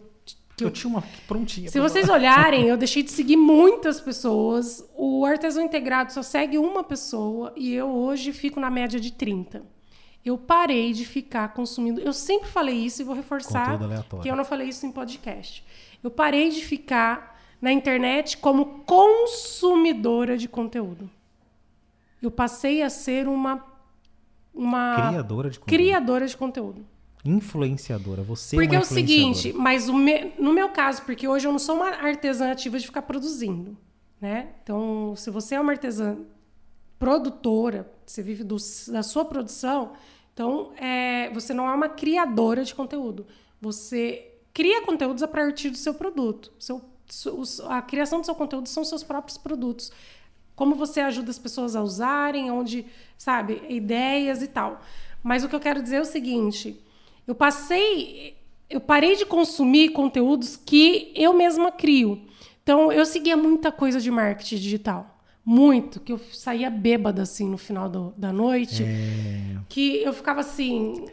[0.57, 1.69] que Eu tinha uma prontinha.
[1.69, 2.19] se vocês falar.
[2.19, 4.83] olharem, eu deixei de seguir muitas pessoas.
[4.97, 9.74] O Artesão Integrado só segue uma pessoa e eu hoje fico na média de 30.
[10.25, 12.01] Eu parei de ficar consumindo.
[12.01, 13.77] Eu sempre falei isso e vou reforçar
[14.21, 15.63] que eu não falei isso em podcast.
[16.03, 21.09] Eu parei de ficar na internet como consumidora de conteúdo.
[22.21, 23.63] Eu passei a ser uma
[24.53, 25.77] uma Criadora de conteúdo.
[25.83, 26.85] criadora de conteúdo.
[27.25, 28.23] Influenciadora.
[28.23, 31.51] Você Porque é é o seguinte, mas o me- no meu caso, porque hoje eu
[31.51, 33.75] não sou uma artesã ativa de ficar produzindo,
[34.21, 34.49] né?
[34.63, 36.17] Então, se você é uma artesã
[36.97, 38.55] produtora, você vive do-
[38.87, 39.91] da sua produção,
[40.35, 43.25] então é, você não é uma criadora de conteúdo.
[43.61, 46.51] Você cria conteúdos a partir do seu produto.
[46.59, 46.81] Seu,
[47.69, 49.93] a criação do seu conteúdo são seus próprios produtos.
[50.53, 52.85] Como você ajuda as pessoas a usarem, onde,
[53.17, 54.81] sabe, ideias e tal.
[55.23, 56.83] Mas o que eu quero dizer é o seguinte:
[57.25, 58.35] eu passei,
[58.69, 62.27] eu parei de consumir conteúdos que eu mesma crio.
[62.61, 65.14] Então, eu seguia muita coisa de marketing digital.
[65.45, 70.39] Muito, que eu saía bêbada assim no final do- da noite, É, que eu ficava
[70.39, 71.05] assim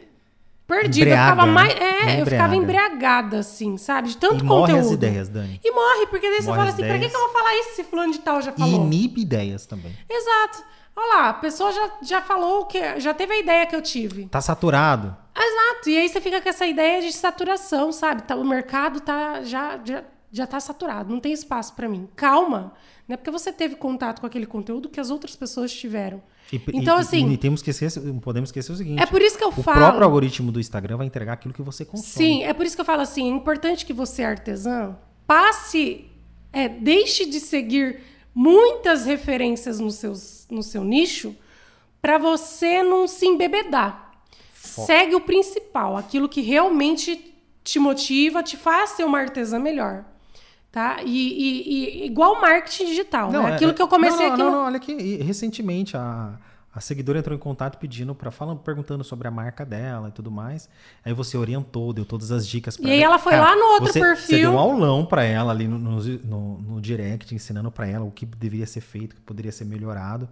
[0.65, 1.53] perdida, eu Embriaga, ficava né?
[1.53, 2.55] mais, é, eu ficava Embriaga.
[2.95, 4.09] embriagada assim, sabe?
[4.09, 4.85] De tanto e morre conteúdo.
[4.87, 5.61] as ideias, Dani.
[5.63, 7.55] E morre, porque daí você Morre fala as assim, pra que, que eu vou falar
[7.59, 8.85] isso se fulano de tal já E falou?
[8.85, 9.95] inibe ideias também.
[10.09, 10.63] Exato.
[10.95, 12.99] Olha lá, a pessoa já, já falou que.
[12.99, 14.25] Já teve a ideia que eu tive.
[14.27, 15.15] Tá saturado.
[15.35, 15.89] Exato.
[15.89, 18.21] E aí você fica com essa ideia de saturação, sabe?
[18.23, 22.07] Tá, o mercado tá, já, já, já tá saturado, não tem espaço para mim.
[22.15, 22.73] Calma.
[23.07, 26.21] Não é porque você teve contato com aquele conteúdo que as outras pessoas tiveram.
[26.51, 29.01] E, Então, e- assim- E, temos que esquecer, podemos esquecer o seguinte.
[29.01, 29.77] É por isso que eu o falo.
[29.77, 32.07] próprio algoritmo do Instagram vai entregar aquilo que você consome.
[32.25, 34.95] Sim, é por isso que eu falo assim: é importante que você, artesã,
[35.27, 36.05] passe,
[36.51, 37.99] é, deixe de seguir
[38.33, 41.35] muitas referências no, seus, no seu nicho
[42.01, 44.11] para você não se embebedar.
[44.85, 47.33] Segue o principal, aquilo que realmente
[47.63, 50.03] te motiva, te faz ser uma artesã melhor.
[50.73, 51.03] Tá?
[51.03, 53.51] E, e, e igual marketing digital, Não, né?
[53.51, 56.33] é- Aquilo que eu comecei não, não, aqui não, no- não, olha aqui, recentemente a,
[56.73, 60.31] a seguidora entrou em contato pedindo para falando, perguntando sobre a marca dela e tudo
[60.31, 60.67] mais.
[61.05, 63.85] Aí você orientou, deu todas as dicas pra E aí ela foi lá no outro
[63.93, 64.25] você, perfil.
[64.25, 68.03] Você deu um aulão para ela ali no, no, no- no direct, ensinando para ela
[68.03, 70.27] o que deveria ser feito, o que poderia ser melhorado.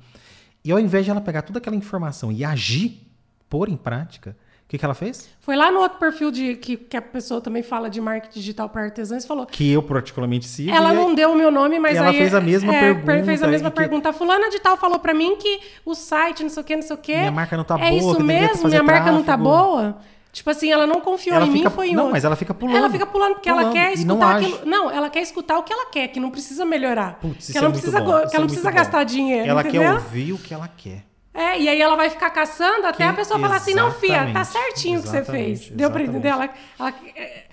[0.65, 3.07] E ao invés de ela pegar toda aquela informação e agir,
[3.47, 4.35] pôr em prática,
[4.71, 5.27] que, que ela fez?
[5.41, 8.69] Foi lá no outro perfil de que, que a pessoa também fala de marketing digital
[8.69, 10.71] para artesãos e falou: Que eu particularmente sigo.
[10.71, 13.43] Ela não deu o meu nome, mas ela aí, fez a mesma é, pergunta Fez
[13.43, 14.09] a mesma que- pergunta.
[14.09, 16.81] A fulana de tal falou pra mim que o site, não sei o que, não
[16.83, 17.17] sei o que.
[17.17, 19.43] Minha marca não tá é boa, isso que deveria mesmo, minha marca não tá tráfego.
[19.49, 19.97] boa.
[20.31, 22.13] Tipo assim, ela não confiou Ela em fica- mim, foi em não, outro.
[22.13, 22.77] mas ela fica pulando.
[22.77, 24.45] Ela fica pulando porque ela Pulando, quer e não escutar age.
[24.53, 24.71] aquilo.
[24.71, 27.19] Não, ela quer escutar o que ela quer, que não precisa melhorar.
[27.19, 28.69] Putz, que isso ela é não muito precisa, isso que é ela não muito precisa
[28.71, 28.75] bom.
[28.77, 29.49] gastar dinheiro.
[29.49, 29.81] Ela entendeu?
[29.81, 31.03] quer ouvir o que ela quer.
[31.33, 34.31] É, e aí ela vai ficar caçando até a Que- pessoa falar assim, não, fia,
[34.33, 35.69] tá certinho o que você fez.
[35.69, 36.27] Deu pra entender?
[36.27, 37.45] Ela, ela- é,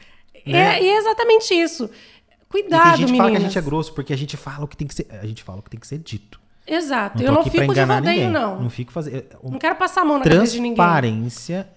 [0.44, 0.78] Né?
[0.78, 1.88] é- e é exatamente isso.
[2.30, 3.18] E Cuidado, tem gente que meninas.
[3.18, 5.06] fala que a gente é grosso porque a gente fala o que tem que ser.
[5.22, 6.40] A gente fala o que tem que ser dito.
[6.66, 7.18] Exato.
[7.18, 8.60] Não eu não fico de rodeio, não.
[8.62, 9.24] Não fico fazendo.
[9.44, 10.74] Não quero passar a mão na cabeça de ninguém.
[10.76, 11.68] Transparência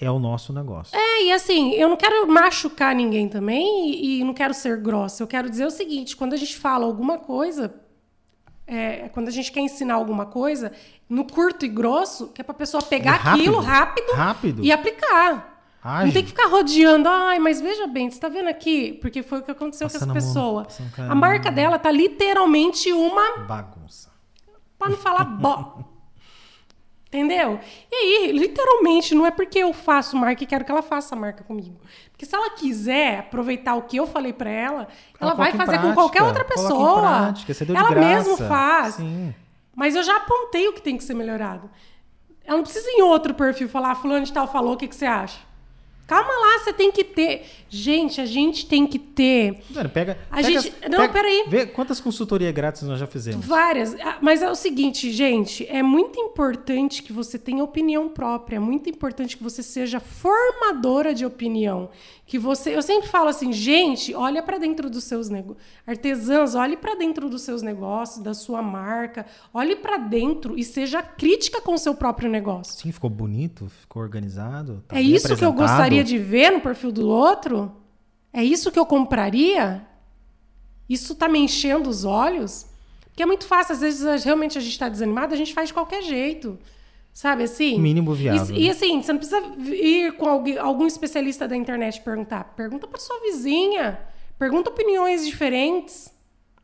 [0.00, 0.96] é o nosso negócio.
[0.96, 5.22] É, e assim, eu não quero machucar ninguém também e, e não quero ser grossa.
[5.22, 7.72] Eu quero dizer o seguinte: quando a gente fala alguma coisa,
[8.68, 10.72] é, quando a gente quer ensinar alguma coisa,
[11.08, 13.40] no curto e grosso, que é pra pessoa pegar Rápido.
[13.40, 14.62] aquilo rápido, Rápido.
[14.64, 15.56] e aplicar.
[15.84, 17.08] Não tem que ficar rodeando.
[17.08, 18.92] Ai, mas veja bem, você tá vendo aqui?
[19.00, 20.66] Porque foi o que aconteceu Passando com a essa pessoa.
[20.94, 24.10] cara- A marca dela tá literalmente uma Bagunça.
[24.78, 25.78] Pra não falar bó.
[27.08, 27.58] Entendeu?
[27.90, 31.42] E aí, literalmente, não é porque eu faço marca e quero que ela faça marca
[31.42, 31.80] comigo.
[32.10, 34.88] Porque se ela quiser aproveitar o que eu falei pra ela,
[35.18, 37.32] ela, vai coloca em fazer com prática, qualquer outra pessoa.
[37.32, 38.96] prática, ela mesmo faz.
[38.96, 39.34] Sim.
[39.74, 41.70] Mas eu já apontei o que tem que ser melhorado.
[42.44, 45.06] Ela não precisa em outro perfil falar, fulano de tal falou, o que, que você
[45.06, 45.38] acha?
[46.06, 47.46] Calma lá, você tem que ter.
[47.70, 50.18] Gente, a gente tem que ter Mano, pega.
[50.30, 51.44] A pega gente- as- não, peraí.
[51.48, 53.44] Vê quantas consultorias grátis nós já fizemos.
[53.44, 53.94] Várias.
[54.00, 58.58] Ah, Mas é o seguinte, gente, é muito importante que você tenha opinião própria, é
[58.60, 61.90] muito importante que você seja formadora de opinião,
[62.26, 66.76] que você, eu sempre falo assim, gente, olha para dentro dos seus negócios, artesãs, olhe
[66.76, 71.74] para dentro dos seus negócios, da sua marca, olhe para dentro e seja crítica com
[71.74, 72.80] o seu próprio negócio.
[72.82, 74.82] Sim, ficou bonito, ficou organizado.
[74.86, 77.57] tá é isso que eu gostaria de ver no perfil do outro?
[78.38, 79.84] É isso que eu compraria?
[80.88, 82.66] Isso tá me enchendo os olhos?
[83.06, 85.74] Porque é muito fácil, às vezes realmente a gente tá desanimado, a gente faz de
[85.74, 86.56] qualquer jeito.
[87.12, 87.80] Sabe assim?
[87.80, 88.54] Mínimo viável.
[88.54, 89.42] E, e assim, você não precisa
[89.74, 92.44] ir com alguém- algum especialista da internet perguntar.
[92.54, 93.98] Pergunta para sua vizinha.
[94.38, 96.14] Pergunta opiniões diferentes.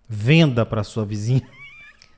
[0.09, 1.43] Venda para sua vizinha.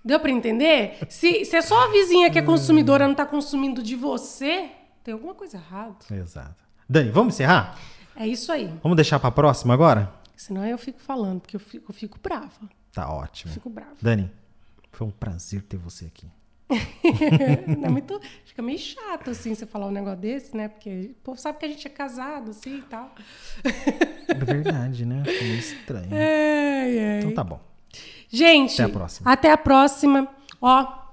[0.05, 0.99] Deu para entender?
[1.09, 4.69] Se, se é só a vizinha que é consumidora não tá consumindo de você,
[5.03, 5.97] tem alguma coisa errada.
[6.11, 6.63] Exato.
[6.87, 7.79] Dani, vamos encerrar?
[8.17, 8.73] É isso aí.
[8.83, 10.13] Vamos deixar para próxima agora?
[10.37, 12.51] Senão eu fico falando, porque eu fico, eu fico brava.
[12.93, 13.53] Tá ótimo.
[13.53, 13.97] Fico brava.
[14.01, 14.31] Dani,
[14.93, 16.27] foi um prazer ter você aqui.
[17.79, 20.69] Não é muito, fica meio chato, assim, você falar um negócio desse, né?
[20.69, 23.15] Porque o povo sabe que a gente é casado, assim, e tal.
[24.27, 25.23] É verdade, né?
[25.25, 26.09] Foi meio estranho.
[26.13, 27.19] Ai, ai.
[27.19, 27.61] Então tá bom.
[28.29, 29.33] Gente, Até a próxima.
[29.33, 30.29] Até a próxima.
[30.61, 31.06] Ó,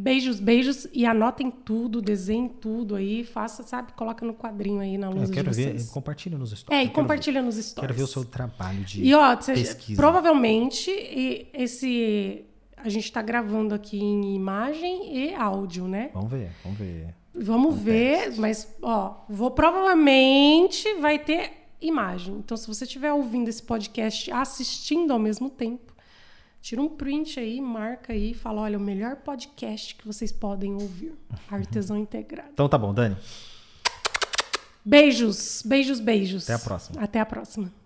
[0.00, 3.92] beijos, beijos e anotem tudo, desenhem tudo aí, faça, sabe?
[3.92, 6.80] Coloca no quadrinho aí na luz Eu quero ver, compartilha nos stories.
[6.80, 7.86] É, e compartilha nos ver- stories.
[7.88, 10.00] Quero ver o seu trabalho de E ó, cê- pesquisa.
[10.00, 10.90] provavelmente
[11.52, 12.44] esse
[12.76, 16.10] a gente tá gravando aqui em imagem e áudio, né?
[16.14, 17.14] Vamos ver, vamos ver.
[17.34, 22.36] Vamos ver, mas ó, vou provavelmente vai ter imagem.
[22.36, 25.89] Então, se você estiver ouvindo esse podcast assistindo ao mesmo tempo,
[26.60, 30.74] tira um print aí, marca aí, e fala, olha, o melhor podcast que vocês podem
[30.74, 31.14] ouvir,
[31.50, 32.50] Artesão Integrado.
[32.52, 33.16] Então tá bom, Dani.
[34.84, 36.44] Beijos, beijos, beijos.
[36.44, 37.02] Até a próxima.
[37.02, 37.79] Até a próxima.